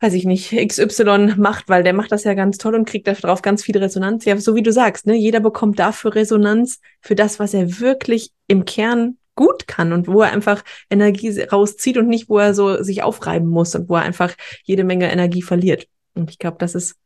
weiß 0.05 0.13
ich 0.13 0.27
nicht, 0.27 0.51
XY 0.53 1.37
macht, 1.39 1.71
weil 1.71 1.83
der 1.83 1.95
macht 1.95 2.13
das 2.13 2.25
ja 2.25 2.35
ganz 2.35 2.59
toll 2.59 2.75
und 2.75 2.87
kriegt 2.87 3.07
darauf 3.07 3.41
ganz 3.41 3.65
viel 3.65 3.79
Resonanz. 3.79 4.27
Ja, 4.27 4.37
so 4.37 4.55
wie 4.55 4.63
du 4.63 4.71
sagst, 4.71 5.07
ne, 5.07 5.15
jeder 5.15 5.41
bekommt 5.41 5.79
dafür 5.79 6.15
Resonanz 6.15 6.81
für 7.01 7.15
das, 7.15 7.39
was 7.39 7.55
er 7.55 7.81
wirklich 7.81 8.31
im 8.47 8.67
Kern 8.67 9.17
gut 9.35 9.67
kann 9.67 9.95
und 9.95 10.07
wo 10.07 10.21
er 10.21 10.31
einfach 10.31 10.63
Energie 10.91 11.41
rauszieht 11.41 11.97
und 11.97 12.09
nicht, 12.09 12.29
wo 12.29 12.39
er 12.39 12.53
so 12.53 12.83
sich 12.83 13.03
aufreiben 13.03 13.49
muss 13.49 13.75
und 13.75 13.89
wo 13.89 13.95
er 13.97 14.03
einfach 14.03 14.35
jede 14.65 14.85
Menge 14.85 15.11
Energie 15.11 15.41
verliert. 15.41 15.89
Und 16.15 16.31
ich 16.31 16.39
glaube, 16.39 16.59
das 16.61 16.75
ist 16.75 16.97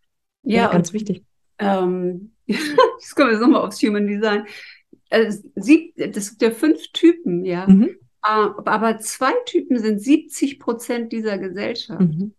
ja, 0.42 0.62
ja 0.62 0.72
ganz 0.72 0.88
und, 0.88 0.94
wichtig. 0.94 1.22
Ähm, 1.60 2.32
jetzt 2.46 3.14
kommen 3.14 3.30
wir 3.30 3.38
nochmal 3.38 3.64
aufs 3.64 3.80
Human 3.80 4.08
Design. 4.08 4.44
Äh, 5.10 5.32
sieb, 5.54 5.94
das 5.96 6.26
sind 6.26 6.42
ja 6.42 6.50
fünf 6.50 6.80
Typen, 6.92 7.44
ja. 7.44 7.64
Mhm. 7.68 7.96
Uh, 8.26 8.60
aber 8.64 8.98
zwei 8.98 9.32
Typen 9.46 9.78
sind 9.78 10.00
70 10.00 10.58
Prozent 10.58 11.12
dieser 11.12 11.38
Gesellschaft. 11.38 12.00
Mhm. 12.00 12.34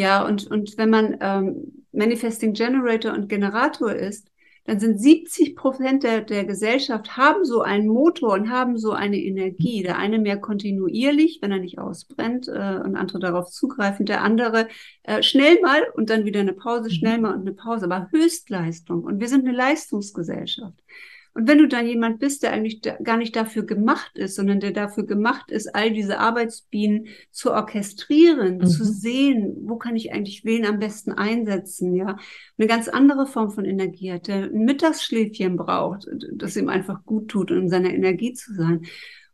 Ja, 0.00 0.26
und, 0.26 0.50
und 0.50 0.78
wenn 0.78 0.88
man 0.88 1.18
ähm, 1.20 1.84
Manifesting 1.92 2.54
Generator 2.54 3.12
und 3.12 3.28
Generator 3.28 3.92
ist, 3.92 4.30
dann 4.64 4.80
sind 4.80 4.98
70 4.98 5.56
Prozent 5.56 6.04
der, 6.04 6.22
der 6.22 6.46
Gesellschaft 6.46 7.18
haben 7.18 7.44
so 7.44 7.60
einen 7.60 7.86
Motor 7.86 8.32
und 8.32 8.50
haben 8.50 8.78
so 8.78 8.92
eine 8.92 9.18
Energie. 9.18 9.82
Der 9.82 9.98
eine 9.98 10.18
mehr 10.18 10.38
kontinuierlich, 10.38 11.40
wenn 11.42 11.52
er 11.52 11.58
nicht 11.58 11.78
ausbrennt 11.78 12.48
äh, 12.48 12.80
und 12.82 12.96
andere 12.96 13.18
darauf 13.18 13.50
zugreifen. 13.50 14.06
Der 14.06 14.22
andere 14.22 14.68
äh, 15.02 15.22
schnell 15.22 15.60
mal 15.60 15.82
und 15.92 16.08
dann 16.08 16.24
wieder 16.24 16.40
eine 16.40 16.54
Pause, 16.54 16.90
schnell 16.90 17.18
mal 17.18 17.34
und 17.34 17.42
eine 17.42 17.52
Pause, 17.52 17.84
aber 17.84 18.08
Höchstleistung. 18.10 19.04
Und 19.04 19.20
wir 19.20 19.28
sind 19.28 19.46
eine 19.46 19.54
Leistungsgesellschaft. 19.54 20.82
Und 21.32 21.46
wenn 21.46 21.58
du 21.58 21.68
dann 21.68 21.86
jemand 21.86 22.18
bist, 22.18 22.42
der 22.42 22.52
eigentlich 22.52 22.80
da, 22.80 22.96
gar 22.96 23.16
nicht 23.16 23.36
dafür 23.36 23.64
gemacht 23.64 24.18
ist, 24.18 24.34
sondern 24.34 24.58
der 24.58 24.72
dafür 24.72 25.06
gemacht 25.06 25.50
ist, 25.50 25.74
all 25.74 25.92
diese 25.92 26.18
Arbeitsbienen 26.18 27.06
zu 27.30 27.52
orchestrieren, 27.52 28.58
mhm. 28.58 28.66
zu 28.66 28.84
sehen, 28.84 29.56
wo 29.62 29.76
kann 29.76 29.94
ich 29.94 30.12
eigentlich 30.12 30.44
wen 30.44 30.66
am 30.66 30.80
besten 30.80 31.12
einsetzen, 31.12 31.94
ja, 31.94 32.16
eine 32.58 32.66
ganz 32.66 32.88
andere 32.88 33.26
Form 33.26 33.50
von 33.50 33.64
Energie 33.64 34.12
hat, 34.12 34.26
der 34.26 34.44
ein 34.44 34.64
Mittagsschläfchen 34.64 35.56
braucht, 35.56 36.06
das 36.32 36.56
ihm 36.56 36.68
einfach 36.68 37.04
gut 37.04 37.28
tut, 37.28 37.52
um 37.52 37.58
in 37.58 37.68
seiner 37.68 37.94
Energie 37.94 38.32
zu 38.32 38.52
sein. 38.54 38.86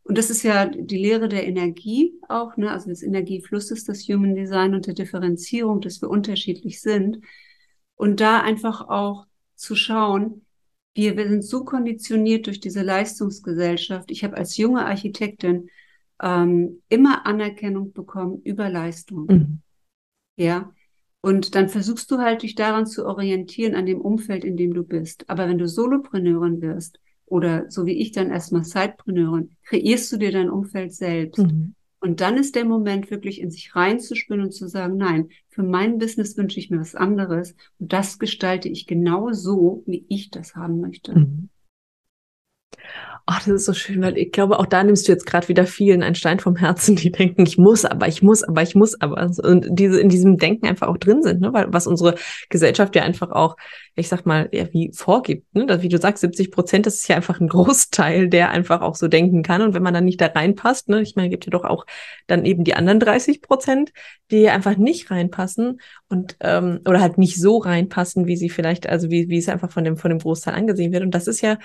Und 0.06 0.18
das 0.18 0.30
ist 0.30 0.44
ja 0.44 0.66
die 0.66 0.98
Lehre 0.98 1.28
der 1.28 1.48
Energie 1.48 2.14
auch, 2.28 2.56
ne? 2.56 2.70
also 2.70 2.88
des 2.88 3.02
Energieflusses, 3.02 3.82
das 3.82 4.06
Human 4.06 4.36
Design 4.36 4.74
und 4.74 4.86
der 4.86 4.94
Differenzierung, 4.94 5.80
dass 5.80 6.00
wir 6.00 6.08
unterschiedlich 6.08 6.80
sind. 6.80 7.18
Und 7.96 8.20
da 8.20 8.40
einfach 8.40 8.88
auch 8.88 9.26
zu 9.56 9.74
schauen, 9.74 10.45
wir, 10.96 11.16
wir 11.16 11.28
sind 11.28 11.44
so 11.44 11.64
konditioniert 11.64 12.46
durch 12.46 12.60
diese 12.60 12.82
Leistungsgesellschaft. 12.82 14.10
Ich 14.10 14.24
habe 14.24 14.36
als 14.36 14.56
junge 14.56 14.84
Architektin 14.86 15.68
ähm, 16.22 16.82
immer 16.88 17.26
Anerkennung 17.26 17.92
bekommen 17.92 18.40
über 18.42 18.68
Leistung. 18.68 19.26
Mhm. 19.26 19.58
Ja. 20.36 20.72
Und 21.20 21.54
dann 21.54 21.68
versuchst 21.68 22.10
du 22.10 22.18
halt 22.18 22.42
dich 22.42 22.54
daran 22.54 22.86
zu 22.86 23.04
orientieren, 23.06 23.74
an 23.74 23.86
dem 23.86 24.00
Umfeld, 24.00 24.44
in 24.44 24.56
dem 24.56 24.72
du 24.74 24.84
bist. 24.84 25.28
Aber 25.28 25.48
wenn 25.48 25.58
du 25.58 25.68
Solopreneurin 25.68 26.62
wirst, 26.62 26.98
oder 27.26 27.68
so 27.70 27.86
wie 27.86 28.00
ich 28.00 28.12
dann 28.12 28.30
erstmal 28.30 28.64
Sidepreneurin, 28.64 29.56
kreierst 29.64 30.12
du 30.12 30.16
dir 30.16 30.30
dein 30.30 30.48
Umfeld 30.48 30.94
selbst. 30.94 31.38
Mhm. 31.38 31.74
Und 32.00 32.20
dann 32.20 32.36
ist 32.36 32.54
der 32.54 32.64
Moment, 32.64 33.10
wirklich 33.10 33.40
in 33.40 33.50
sich 33.50 33.74
reinzuspüren 33.74 34.44
und 34.44 34.52
zu 34.52 34.68
sagen, 34.68 34.96
nein, 34.96 35.28
für 35.56 35.62
mein 35.62 35.96
Business 35.96 36.36
wünsche 36.36 36.60
ich 36.60 36.68
mir 36.68 36.78
was 36.78 36.94
anderes. 36.94 37.56
Und 37.78 37.90
das 37.90 38.18
gestalte 38.18 38.68
ich 38.68 38.86
genau 38.86 39.32
so, 39.32 39.82
wie 39.86 40.04
ich 40.06 40.30
das 40.30 40.54
haben 40.54 40.82
möchte. 40.82 41.18
Mhm. 41.18 41.48
Ach, 43.28 43.40
das 43.40 43.48
ist 43.48 43.64
so 43.64 43.74
schön, 43.74 44.00
weil 44.02 44.16
ich 44.18 44.30
glaube, 44.30 44.60
auch 44.60 44.66
da 44.66 44.84
nimmst 44.84 45.08
du 45.08 45.12
jetzt 45.12 45.26
gerade 45.26 45.48
wieder 45.48 45.66
vielen 45.66 46.04
einen 46.04 46.14
Stein 46.14 46.38
vom 46.38 46.54
Herzen, 46.54 46.94
die 46.94 47.10
denken, 47.10 47.44
ich 47.44 47.58
muss, 47.58 47.84
aber 47.84 48.06
ich 48.06 48.22
muss, 48.22 48.44
aber 48.44 48.62
ich 48.62 48.76
muss, 48.76 49.00
aber 49.00 49.28
und 49.42 49.66
diese 49.68 49.98
in 49.98 50.08
diesem 50.08 50.38
Denken 50.38 50.66
einfach 50.66 50.86
auch 50.86 50.96
drin 50.96 51.24
sind, 51.24 51.40
ne? 51.40 51.52
weil 51.52 51.72
was 51.72 51.88
unsere 51.88 52.14
Gesellschaft 52.50 52.94
ja 52.94 53.02
einfach 53.02 53.32
auch, 53.32 53.56
ich 53.96 54.08
sag 54.08 54.26
mal, 54.26 54.48
ja, 54.52 54.72
wie 54.72 54.92
vorgibt, 54.94 55.52
ne? 55.56 55.66
Dass, 55.66 55.82
wie 55.82 55.88
du 55.88 55.98
sagst, 55.98 56.20
70 56.20 56.52
Prozent, 56.52 56.86
das 56.86 56.94
ist 56.96 57.08
ja 57.08 57.16
einfach 57.16 57.40
ein 57.40 57.48
Großteil, 57.48 58.28
der 58.28 58.50
einfach 58.50 58.80
auch 58.80 58.94
so 58.94 59.08
denken 59.08 59.42
kann 59.42 59.60
und 59.60 59.74
wenn 59.74 59.82
man 59.82 59.94
dann 59.94 60.04
nicht 60.04 60.20
da 60.20 60.26
reinpasst, 60.26 60.88
ne, 60.88 61.00
ich 61.02 61.16
meine, 61.16 61.28
gibt 61.28 61.46
ja 61.46 61.50
doch 61.50 61.64
auch 61.64 61.84
dann 62.28 62.44
eben 62.44 62.62
die 62.62 62.74
anderen 62.74 63.00
30 63.00 63.42
Prozent, 63.42 63.92
die 64.30 64.48
einfach 64.50 64.76
nicht 64.76 65.10
reinpassen 65.10 65.80
und 66.08 66.36
ähm, 66.40 66.78
oder 66.86 67.00
halt 67.00 67.18
nicht 67.18 67.40
so 67.40 67.58
reinpassen, 67.58 68.28
wie 68.28 68.36
sie 68.36 68.50
vielleicht, 68.50 68.88
also 68.88 69.10
wie 69.10 69.28
wie 69.28 69.38
es 69.38 69.48
einfach 69.48 69.72
von 69.72 69.82
dem 69.82 69.96
von 69.96 70.10
dem 70.10 70.20
Großteil 70.20 70.54
angesehen 70.54 70.92
wird 70.92 71.02
und 71.02 71.12
das 71.12 71.26
ist 71.26 71.40
ja 71.40 71.58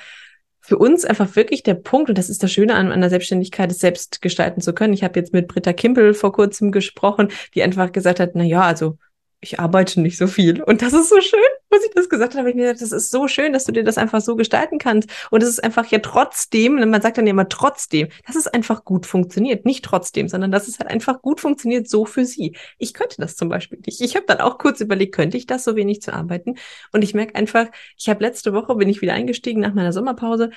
für 0.62 0.78
uns 0.78 1.06
einfach 1.06 1.36
wirklich 1.36 1.64
der 1.64 1.74
Punkt, 1.74 2.10
und 2.10 2.18
das 2.18 2.30
ist 2.30 2.44
das 2.44 2.52
Schöne 2.52 2.76
an, 2.76 2.92
an 2.92 3.02
der 3.02 3.10
Selbstständigkeit, 3.10 3.72
es 3.72 3.80
selbst 3.80 4.22
gestalten 4.22 4.62
zu 4.62 4.74
können. 4.74 4.94
Ich 4.94 5.04
habe 5.04 5.20
jetzt 5.20 5.34
mit 5.34 5.48
Britta 5.48 5.74
Kimpel 5.74 6.14
vor 6.14 6.32
kurzem 6.32 6.72
gesprochen, 6.72 7.30
die 7.56 7.64
einfach 7.64 7.92
gesagt 7.92 8.20
hat, 8.20 8.32
na 8.36 8.44
ja, 8.44 8.62
also 8.62 8.98
ich 9.44 9.60
arbeite 9.60 10.00
nicht 10.00 10.18
so 10.18 10.28
viel. 10.28 10.62
Und 10.62 10.84
das 10.84 10.94
ist 10.94 11.10
so 11.10 11.20
schön, 11.20 11.40
was 11.72 11.84
ich 11.84 11.90
das 11.96 12.10
gesagt 12.10 12.36
habe. 12.36 12.50
Ich 12.50 12.56
mir 12.56 12.68
gedacht, 12.68 12.82
das 12.82 12.92
ist 12.92 13.10
so 13.10 13.28
schön, 13.28 13.54
dass 13.54 13.66
du 13.66 13.72
dir 13.72 13.84
das 13.84 13.98
einfach 13.98 14.22
so 14.22 14.36
gestalten 14.36 14.78
kannst. 14.78 15.10
Und 15.32 15.42
es 15.42 15.50
ist 15.50 15.64
einfach 15.64 15.88
ja 15.88 15.98
trotzdem, 15.98 16.76
man 16.76 17.02
sagt 17.02 17.18
dann 17.18 17.26
immer 17.26 17.50
trotzdem, 17.50 18.10
dass 18.28 18.36
es 18.36 18.46
einfach 18.46 18.86
gut 18.86 19.08
funktioniert. 19.08 19.66
Nicht 19.66 19.84
trotzdem, 19.84 20.28
sondern 20.28 20.52
dass 20.52 20.68
es 20.68 20.78
halt 20.78 20.92
einfach 20.92 21.24
gut 21.24 21.42
funktioniert, 21.42 21.90
so 21.90 22.06
für 22.06 22.24
sie. 22.24 22.56
Ich 22.78 22.94
könnte 22.94 23.16
das 23.18 23.36
zum 23.36 23.50
Beispiel 23.50 23.80
nicht. 23.84 24.00
Ich 24.02 24.16
habe 24.16 24.28
dann 24.28 24.42
auch 24.42 24.60
kurz 24.60 24.80
überlegt, 24.80 25.16
könnte 25.16 25.38
ich 25.38 25.48
das 25.48 25.64
so 25.64 25.76
wenig 25.76 26.04
zu 26.04 26.14
arbeiten? 26.14 26.56
Und 26.92 27.04
ich 27.04 27.16
merke 27.16 27.34
einfach, 27.34 27.66
ich 27.98 28.10
habe 28.10 28.24
letzte 28.24 28.54
Woche, 28.54 28.76
bin 28.76 28.90
ich 28.90 29.02
wieder 29.02 29.14
eingestiegen 29.14 29.60
nach 29.60 29.74
meiner 29.74 29.92
Sommerpause 29.92 30.52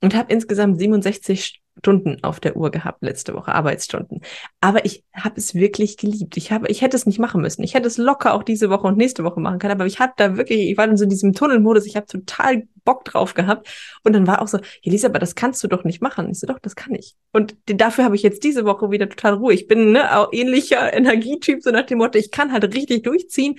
und 0.00 0.16
habe 0.16 0.32
insgesamt 0.32 0.78
67 0.78 1.62
Stunden 1.78 2.18
auf 2.22 2.40
der 2.40 2.56
Uhr 2.56 2.70
gehabt 2.70 3.02
letzte 3.02 3.34
Woche, 3.34 3.54
Arbeitsstunden. 3.54 4.20
Aber 4.60 4.84
ich 4.84 5.04
habe 5.14 5.36
es 5.36 5.54
wirklich 5.54 5.96
geliebt. 5.96 6.36
Ich 6.36 6.50
habe, 6.50 6.68
ich 6.68 6.82
hätte 6.82 6.96
es 6.96 7.06
nicht 7.06 7.18
machen 7.18 7.42
müssen. 7.42 7.62
Ich 7.62 7.74
hätte 7.74 7.86
es 7.86 7.98
locker 7.98 8.34
auch 8.34 8.42
diese 8.42 8.70
Woche 8.70 8.86
und 8.86 8.96
nächste 8.96 9.24
Woche 9.24 9.40
machen 9.40 9.58
können. 9.58 9.72
Aber 9.72 9.86
ich 9.86 10.00
habe 10.00 10.12
da 10.16 10.36
wirklich, 10.36 10.70
ich 10.70 10.76
war 10.76 10.86
dann 10.86 10.96
so 10.96 11.04
in 11.04 11.10
diesem 11.10 11.32
Tunnelmodus. 11.32 11.86
Ich 11.86 11.96
habe 11.96 12.06
total 12.06 12.66
Bock 12.84 13.04
drauf 13.04 13.34
gehabt. 13.34 13.68
Und 14.02 14.14
dann 14.14 14.26
war 14.26 14.40
auch 14.40 14.48
so, 14.48 14.58
Elisa, 14.82 15.08
aber 15.08 15.18
das 15.18 15.34
kannst 15.34 15.62
du 15.62 15.68
doch 15.68 15.84
nicht 15.84 16.00
machen. 16.00 16.30
Ich 16.30 16.40
so, 16.40 16.46
doch, 16.46 16.58
das 16.58 16.76
kann 16.76 16.94
ich. 16.94 17.14
Und 17.32 17.56
dafür 17.66 18.04
habe 18.04 18.16
ich 18.16 18.22
jetzt 18.22 18.42
diese 18.44 18.64
Woche 18.64 18.90
wieder 18.90 19.08
total 19.08 19.34
Ruhe. 19.34 19.52
Ich 19.52 19.66
bin 19.66 19.92
ne, 19.92 20.16
auch 20.16 20.32
ähnlicher 20.32 20.92
Energietyp, 20.92 21.62
so 21.62 21.70
nach 21.70 21.86
dem 21.86 21.98
Motto, 21.98 22.18
ich 22.18 22.30
kann 22.30 22.52
halt 22.52 22.74
richtig 22.74 23.02
durchziehen 23.02 23.56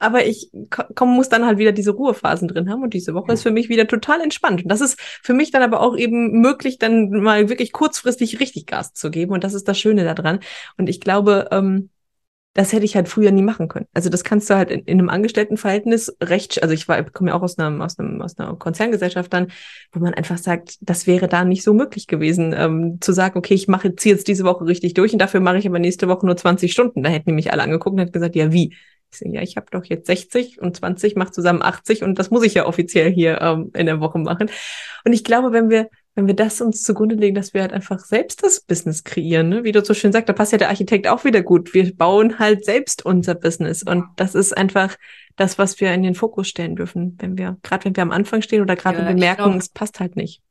aber 0.00 0.26
ich 0.26 0.50
komm, 0.94 1.10
muss 1.10 1.28
dann 1.28 1.46
halt 1.46 1.58
wieder 1.58 1.72
diese 1.72 1.92
Ruhephasen 1.92 2.48
drin 2.48 2.70
haben 2.70 2.82
und 2.82 2.94
diese 2.94 3.14
Woche 3.14 3.32
ist 3.32 3.42
für 3.42 3.50
mich 3.50 3.68
wieder 3.68 3.86
total 3.86 4.20
entspannt. 4.20 4.62
Und 4.62 4.68
das 4.68 4.80
ist 4.80 5.00
für 5.00 5.34
mich 5.34 5.50
dann 5.50 5.62
aber 5.62 5.80
auch 5.80 5.96
eben 5.96 6.40
möglich, 6.40 6.78
dann 6.78 7.10
mal 7.10 7.48
wirklich 7.48 7.70
kurzfristig 7.72 8.40
richtig 8.40 8.66
Gas 8.66 8.94
zu 8.94 9.10
geben 9.10 9.32
und 9.32 9.44
das 9.44 9.54
ist 9.54 9.68
das 9.68 9.78
Schöne 9.78 10.04
daran. 10.04 10.40
Und 10.78 10.88
ich 10.88 11.00
glaube, 11.00 11.48
ähm, 11.52 11.90
das 12.54 12.72
hätte 12.72 12.84
ich 12.84 12.96
halt 12.96 13.08
früher 13.08 13.30
nie 13.30 13.42
machen 13.42 13.68
können. 13.68 13.86
Also 13.94 14.08
das 14.08 14.24
kannst 14.24 14.50
du 14.50 14.54
halt 14.54 14.70
in, 14.70 14.80
in 14.80 14.98
einem 14.98 15.08
Angestelltenverhältnis 15.08 16.16
recht, 16.20 16.62
also 16.62 16.74
ich 16.74 16.88
war, 16.88 17.02
komme 17.04 17.30
ja 17.30 17.36
auch 17.36 17.42
aus 17.42 17.58
einem, 17.58 17.80
aus 17.80 17.98
einem, 17.98 18.22
aus 18.22 18.38
einer 18.38 18.56
Konzerngesellschaft 18.56 19.32
dann, 19.32 19.52
wo 19.92 20.00
man 20.00 20.14
einfach 20.14 20.38
sagt, 20.38 20.76
das 20.80 21.06
wäre 21.06 21.28
da 21.28 21.44
nicht 21.44 21.62
so 21.62 21.74
möglich 21.74 22.06
gewesen, 22.08 22.52
ähm, 22.56 22.98
zu 23.00 23.12
sagen, 23.12 23.38
okay, 23.38 23.54
ich 23.54 23.68
mache, 23.68 23.94
ziehe 23.94 24.14
jetzt 24.14 24.26
diese 24.26 24.44
Woche 24.44 24.66
richtig 24.66 24.94
durch 24.94 25.12
und 25.12 25.20
dafür 25.20 25.40
mache 25.40 25.58
ich 25.58 25.66
aber 25.66 25.78
nächste 25.78 26.08
Woche 26.08 26.26
nur 26.26 26.36
20 26.36 26.72
Stunden. 26.72 27.02
Da 27.02 27.10
hätten 27.10 27.28
die 27.28 27.34
mich 27.34 27.52
alle 27.52 27.62
angeguckt 27.62 27.94
und 27.94 28.00
hätten 28.00 28.12
gesagt, 28.12 28.34
ja, 28.34 28.52
wie? 28.52 28.74
Ich 29.12 29.18
so, 29.18 29.28
ja, 29.28 29.42
ich 29.42 29.56
habe 29.56 29.66
doch 29.70 29.84
jetzt 29.84 30.06
60 30.06 30.60
und 30.60 30.76
20 30.76 31.16
macht 31.16 31.34
zusammen 31.34 31.62
80 31.62 32.02
und 32.02 32.18
das 32.18 32.30
muss 32.30 32.44
ich 32.44 32.54
ja 32.54 32.66
offiziell 32.66 33.10
hier 33.10 33.40
ähm, 33.40 33.70
in 33.74 33.86
der 33.86 34.00
Woche 34.00 34.18
machen. 34.18 34.50
Und 35.04 35.12
ich 35.12 35.24
glaube, 35.24 35.52
wenn 35.52 35.68
wir, 35.68 35.88
wenn 36.14 36.26
wir 36.26 36.34
das 36.34 36.60
uns 36.60 36.82
zugrunde 36.82 37.16
legen, 37.16 37.34
dass 37.34 37.54
wir 37.54 37.62
halt 37.62 37.72
einfach 37.72 37.98
selbst 37.98 38.42
das 38.42 38.60
Business 38.60 39.04
kreieren, 39.04 39.48
ne? 39.48 39.64
wie 39.64 39.72
du 39.72 39.84
so 39.84 39.94
schön 39.94 40.12
sagst, 40.12 40.28
da 40.28 40.32
passt 40.32 40.52
ja 40.52 40.58
der 40.58 40.68
Architekt 40.68 41.08
auch 41.08 41.24
wieder 41.24 41.42
gut. 41.42 41.74
Wir 41.74 41.94
bauen 41.94 42.38
halt 42.38 42.64
selbst 42.64 43.04
unser 43.04 43.34
Business 43.34 43.82
und 43.82 44.04
das 44.16 44.34
ist 44.34 44.56
einfach 44.56 44.96
das, 45.36 45.58
was 45.58 45.80
wir 45.80 45.92
in 45.92 46.02
den 46.02 46.14
Fokus 46.14 46.48
stellen 46.48 46.76
dürfen, 46.76 47.16
wenn 47.20 47.36
wir, 47.36 47.56
gerade 47.62 47.86
wenn 47.86 47.96
wir 47.96 48.02
am 48.02 48.12
Anfang 48.12 48.42
stehen 48.42 48.62
oder 48.62 48.76
gerade 48.76 48.98
ja, 48.98 49.06
wenn 49.06 49.16
wir 49.16 49.20
merken, 49.20 49.44
glaub, 49.44 49.56
es 49.56 49.68
passt 49.68 50.00
halt 50.00 50.16
nicht. 50.16 50.42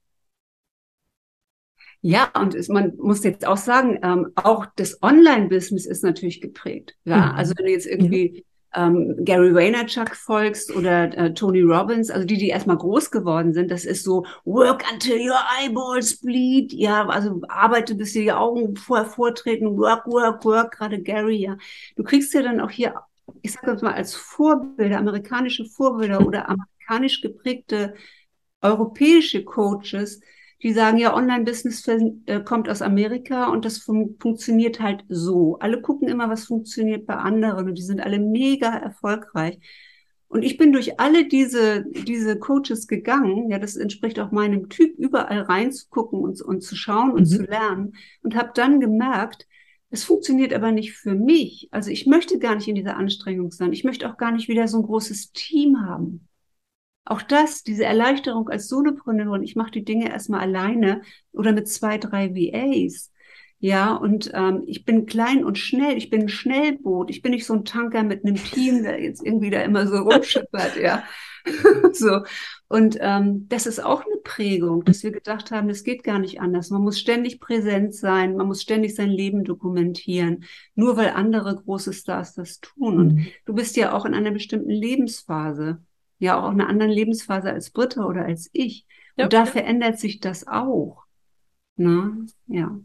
Ja, 2.02 2.32
und 2.40 2.56
es, 2.56 2.70
man 2.70 2.96
muss 2.98 3.24
jetzt 3.24 3.46
auch 3.46 3.58
sagen, 3.58 4.00
ähm, 4.04 4.32
auch 4.36 4.66
das 4.78 5.02
Online-Business 5.02 5.86
ist 5.86 6.04
natürlich 6.04 6.40
geprägt. 6.40 6.96
Ja, 7.04 7.18
mhm. 7.18 7.38
also 7.38 7.54
wenn 7.58 7.66
du 7.66 7.72
jetzt 7.72 7.88
irgendwie 7.88 8.46
ähm, 8.76 9.16
Gary 9.26 9.54
Vaynerchuk 9.54 10.16
folgst 10.16 10.76
oder 10.76 11.18
äh, 11.18 11.34
Tony 11.34 11.62
Robbins, 11.62 12.12
also 12.12 12.26
die, 12.26 12.38
die 12.38 12.50
erstmal 12.50 12.78
groß 12.78 13.12
geworden 13.12 13.54
sind, 13.54 13.72
das 13.72 13.86
ist 13.86 14.04
so 14.04 14.26
work 14.46 14.84
until 14.92 15.18
your 15.18 15.40
eyeballs 15.60 16.18
bleed, 16.20 16.74
ja, 16.74 17.08
also 17.08 17.42
arbeite 17.48 17.96
bis 17.96 18.14
die 18.14 18.32
Augen 18.32 18.76
vorher 18.76 19.06
vortreten, 19.06 19.78
work, 19.78 20.06
work, 20.08 20.46
work, 20.46 20.78
gerade 20.78 21.02
Gary, 21.02 21.38
ja. 21.38 21.58
Du 21.96 22.04
kriegst 22.04 22.34
ja 22.34 22.42
dann 22.42 22.60
auch 22.60 22.72
hier, 22.72 22.94
ich 23.42 23.54
sage 23.54 23.72
jetzt 23.72 23.84
mal 23.84 23.94
als 23.94 24.16
Vorbilder, 24.16 24.98
amerikanische 24.98 25.66
Vorbilder 25.66 26.26
oder 26.26 26.50
amerikanisch 26.50 27.22
geprägte 27.22 27.96
europäische 28.62 29.44
Coaches, 29.44 30.20
die 30.62 30.74
sagen, 30.74 30.98
ja, 30.98 31.16
Online-Business 31.16 31.88
äh, 32.26 32.42
kommt 32.42 32.70
aus 32.70 32.82
Amerika 32.82 33.48
und 33.50 33.64
das 33.64 33.78
fun 33.78 34.18
funktioniert 34.20 34.80
halt 34.80 35.06
so. 35.08 35.58
Alle 35.60 35.82
gucken 35.82 36.08
immer, 36.08 36.30
was 36.30 36.46
funktioniert 36.46 37.06
bei 37.06 37.16
anderen 37.16 37.68
und 37.68 37.76
die 37.76 37.84
sind 37.84 38.02
alle 38.02 38.20
mega 38.20 38.76
erfolgreich. 38.76 39.60
Und 40.28 40.44
ich 40.44 40.58
bin 40.58 40.72
durch 40.72 41.00
alle 41.00 41.28
diese, 41.28 41.86
diese 41.90 42.38
Coaches 42.38 42.88
gegangen, 42.88 43.50
ja, 43.50 43.58
das 43.58 43.76
entspricht 43.76 44.20
auch 44.20 44.32
meinem 44.32 44.70
Typ, 44.70 44.98
überall 45.00 45.42
reinzugucken 45.42 46.20
und, 46.20 46.40
und 46.42 46.62
zu 46.62 46.76
schauen 46.76 47.12
und 47.12 47.22
mhm. 47.22 47.26
zu 47.26 47.44
lernen 47.44 47.94
und 48.22 48.36
habe 48.36 48.52
dann 48.54 48.80
gemerkt, 48.80 49.48
es 49.90 50.04
funktioniert 50.04 50.54
aber 50.54 50.72
nicht 50.72 50.94
für 50.94 51.16
mich. 51.16 51.68
Also 51.72 51.90
ich 51.90 52.06
möchte 52.06 52.38
gar 52.38 52.54
nicht 52.54 52.68
in 52.68 52.76
dieser 52.76 52.96
Anstrengung 52.96 53.52
sein. 53.52 53.74
Ich 53.74 53.84
möchte 53.84 54.08
auch 54.08 54.18
gar 54.18 54.32
nicht 54.32 54.48
wieder 54.48 54.68
so 54.68 54.78
ein 54.78 54.84
großes 54.84 55.32
Team 55.32 55.82
haben. 55.82 56.29
Auch 57.06 57.22
das, 57.22 57.64
diese 57.64 57.86
Erleichterung 57.86 58.50
als 58.50 58.68
Solopreneurin, 58.68 59.44
ich 59.44 59.56
mache 59.56 59.72
die 59.72 59.84
Dinge 59.84 60.10
erstmal 60.10 60.42
alleine 60.42 61.02
oder 61.32 61.54
mit 61.54 61.68
zwei, 61.68 61.98
drei 61.98 62.36
VAs. 62.36 63.12
Ja, 63.62 63.94
und 63.94 64.32
ähm, 64.34 64.64
ich 64.68 64.86
bin 64.86 65.06
klein 65.06 65.44
und 65.44 65.58
schnell, 65.58 65.98
ich 65.98 66.10
bin 66.10 66.22
ein 66.22 66.30
Schnellboot, 66.30 67.10
ich 67.10 67.22
bin 67.22 67.32
nicht 67.32 67.46
so 67.46 67.54
ein 67.54 67.66
Tanker 67.66 68.04
mit 68.04 68.24
einem 68.24 68.36
Team, 68.36 68.84
der 68.84 69.02
jetzt 69.02 69.26
irgendwie 69.26 69.50
da 69.50 69.62
immer 69.62 69.86
so 69.86 69.98
rumschippert, 69.98 70.78
ja. 70.78 71.04
so. 71.92 72.22
Und 72.70 72.98
ähm, 73.02 73.48
das 73.50 73.66
ist 73.66 73.84
auch 73.84 74.06
eine 74.06 74.16
Prägung, 74.24 74.86
dass 74.86 75.04
wir 75.04 75.12
gedacht 75.12 75.52
haben, 75.52 75.68
das 75.68 75.84
geht 75.84 76.04
gar 76.04 76.20
nicht 76.20 76.40
anders. 76.40 76.70
Man 76.70 76.84
muss 76.84 77.00
ständig 77.00 77.42
präsent 77.42 77.94
sein, 77.94 78.38
man 78.38 78.48
muss 78.48 78.62
ständig 78.62 78.96
sein 78.96 79.10
Leben 79.10 79.44
dokumentieren, 79.44 80.46
nur 80.76 80.96
weil 80.96 81.10
andere 81.10 81.56
große 81.56 81.92
Stars 81.92 82.36
das 82.36 82.62
tun. 82.62 82.98
Und 82.98 83.14
mhm. 83.16 83.28
du 83.46 83.54
bist 83.54 83.76
ja 83.76 83.92
auch 83.92 84.06
in 84.06 84.14
einer 84.14 84.32
bestimmten 84.32 84.70
Lebensphase 84.70 85.82
ja 86.20 86.40
auch 86.40 86.52
in 86.52 86.62
einer 86.62 86.70
anderen 86.70 86.92
Lebensphase 86.92 87.50
als 87.50 87.72
Britta 87.72 88.06
oder 88.06 88.26
als 88.26 88.50
ich. 88.54 88.86
Ja, 89.16 89.26
und 89.26 89.34
da 89.34 89.40
ja. 89.40 89.46
verändert 89.46 90.00
sich 90.00 90.20
das 90.20 90.48
auch. 90.48 91.04
Ne? 91.76 92.28
Ja. 92.48 92.78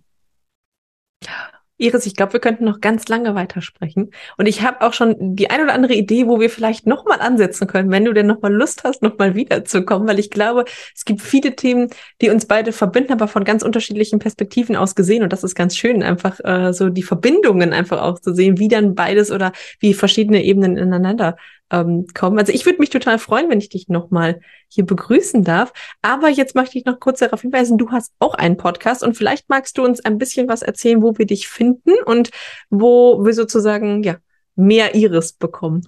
Iris, 1.77 2.07
ich 2.07 2.15
glaube, 2.15 2.35
wir 2.35 2.41
könnten 2.41 2.65
noch 2.65 2.81
ganz 2.81 3.09
lange 3.09 3.35
weitersprechen. 3.35 4.13
Und 4.37 4.47
ich 4.47 4.63
habe 4.63 4.81
auch 4.83 4.93
schon 4.93 5.35
die 5.35 5.51
ein 5.51 5.61
oder 5.61 5.75
andere 5.75 5.95
Idee, 5.95 6.29
wo 6.29 6.39
wir 6.39 6.49
vielleicht 6.49 6.87
nochmal 6.87 7.21
ansetzen 7.21 7.67
können, 7.67 7.91
wenn 7.91 8.05
du 8.05 8.13
denn 8.13 8.29
nochmal 8.29 8.53
Lust 8.53 8.85
hast, 8.85 9.03
nochmal 9.03 9.35
wiederzukommen, 9.35 10.07
weil 10.07 10.21
ich 10.21 10.31
glaube, 10.31 10.67
es 10.95 11.05
gibt 11.05 11.21
viele 11.21 11.57
Themen, 11.57 11.91
die 12.21 12.31
uns 12.31 12.47
beide 12.47 12.71
verbinden, 12.71 13.13
aber 13.13 13.27
von 13.27 13.43
ganz 13.43 13.65
unterschiedlichen 13.65 14.21
Perspektiven 14.21 14.77
aus 14.77 14.95
gesehen. 14.95 15.25
Und 15.25 15.33
das 15.33 15.43
ist 15.43 15.57
ganz 15.57 15.77
schön, 15.77 16.05
einfach 16.05 16.39
äh, 16.45 16.73
so 16.73 16.91
die 16.91 17.03
Verbindungen 17.03 17.73
einfach 17.73 18.01
auch 18.03 18.21
zu 18.21 18.33
sehen, 18.33 18.59
wie 18.59 18.69
dann 18.69 18.95
beides 18.95 19.33
oder 19.33 19.51
wie 19.81 19.95
verschiedene 19.95 20.45
Ebenen 20.45 20.77
ineinander 20.77 21.37
ähm, 21.71 22.07
kommen. 22.15 22.39
Also 22.39 22.53
ich 22.53 22.67
würde 22.67 22.79
mich 22.79 22.91
total 22.91 23.19
freuen, 23.19 23.49
wenn 23.49 23.59
ich 23.59 23.69
dich 23.69 23.89
nochmal 23.89 24.41
hier 24.69 24.85
begrüßen 24.85 25.45
darf. 25.45 25.73
Aber 26.03 26.29
jetzt 26.29 26.55
möchte 26.55 26.79
ich 26.79 26.85
noch 26.85 27.01
kurz 27.01 27.21
darauf 27.21 27.41
hinweisen, 27.41 27.79
du 27.79 27.91
hast 27.91 28.13
auch 28.19 28.35
einen 28.35 28.57
Podcast 28.57 29.03
und 29.03 29.17
vielleicht 29.17 29.49
magst 29.49 29.79
du 29.79 29.85
uns 29.85 30.05
ein 30.05 30.19
bisschen 30.19 30.49
was 30.49 30.63
erzählen, 30.63 31.03
wo 31.03 31.17
wir 31.19 31.27
dich 31.27 31.49
finden 31.49 31.93
und 32.05 32.31
wo 32.71 33.25
wir 33.25 33.35
sozusagen 33.35 34.03
ja 34.03 34.17
mehr 34.57 34.95
Iris 34.95 35.33
bekommen. 35.33 35.87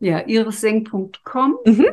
Ja, 0.00 0.26
irissenk.com 0.26 1.58
mhm. 1.64 1.86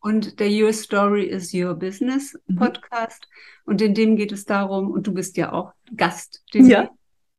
und 0.00 0.40
der 0.40 0.50
Your 0.50 0.72
Story 0.72 1.24
is 1.24 1.54
Your 1.54 1.74
Business 1.74 2.36
mhm. 2.46 2.56
Podcast. 2.56 3.28
Und 3.64 3.80
in 3.80 3.94
dem 3.94 4.16
geht 4.16 4.32
es 4.32 4.44
darum, 4.44 4.90
und 4.90 5.06
du 5.06 5.14
bist 5.14 5.36
ja 5.36 5.52
auch 5.52 5.72
Gast, 5.96 6.42
ja. 6.52 6.90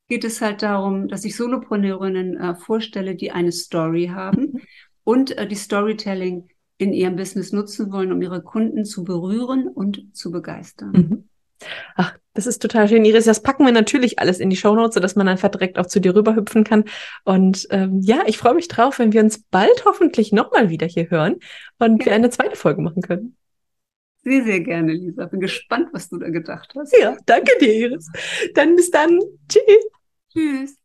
geht 0.08 0.24
es 0.24 0.40
halt 0.40 0.62
darum, 0.62 1.10
dass 1.10 1.26
ich 1.26 1.36
Solopreneurinnen 1.36 2.38
äh, 2.38 2.56
vorstelle, 2.56 3.16
die 3.16 3.32
eine 3.32 3.52
Story 3.52 4.10
haben. 4.14 4.54
Mhm 4.54 4.62
und 5.04 5.38
äh, 5.38 5.48
die 5.48 5.56
Storytelling 5.56 6.50
in 6.78 6.94
ihrem 6.94 7.16
Business 7.16 7.52
nutzen 7.52 7.92
wollen, 7.92 8.12
um 8.12 8.22
ihre 8.22 8.42
Kunden 8.42 8.86
zu 8.86 9.04
berühren 9.04 9.68
und 9.68 10.16
zu 10.16 10.32
begeistern. 10.32 10.92
Mhm. 10.92 11.30
Ach, 11.96 12.18
das 12.34 12.48
ist 12.48 12.62
total 12.62 12.88
schön, 12.90 13.06
Iris. 13.06 13.26
Das 13.26 13.42
packen 13.42 13.66
wir 13.66 13.72
natürlich 13.72 14.20
alles 14.20 14.40
in 14.40 14.50
die 14.50 14.56
Shownotes, 14.56 14.96
sodass 14.96 15.16
man 15.16 15.28
einfach 15.28 15.50
direkt 15.50 15.78
auch 15.78 15.86
zu 15.86 16.02
dir 16.02 16.16
rüberhüpfen 16.16 16.64
kann. 16.64 16.86
Und 17.24 17.68
ähm, 17.70 18.00
ja, 18.02 18.24
ich 18.26 18.38
freue 18.38 18.56
mich 18.56 18.68
drauf, 18.68 19.00
wenn 19.00 19.14
wir 19.14 19.22
uns 19.22 19.44
bald 19.44 19.86
hoffentlich 19.86 20.32
nochmal 20.32 20.70
wieder 20.70 20.88
hier 20.88 21.10
hören 21.10 21.36
und 21.80 22.00
ja. 22.00 22.06
wir 22.08 22.14
eine 22.14 22.30
zweite 22.32 22.56
Folge 22.56 22.82
machen 22.82 23.02
können. 23.02 23.38
Sehr, 24.24 24.44
sehr 24.44 24.62
gerne, 24.62 24.94
Lisa. 24.94 25.26
Bin 25.26 25.42
gespannt, 25.42 25.90
was 25.92 26.10
du 26.10 26.18
da 26.18 26.30
gedacht 26.30 26.74
hast. 26.78 26.96
Ja, 26.98 27.18
danke 27.26 27.52
dir, 27.60 27.74
Iris. 27.74 28.10
Dann 28.56 28.76
bis 28.76 28.90
dann. 28.90 29.20
Tschüss. 29.50 29.88
Tschüss. 30.34 30.78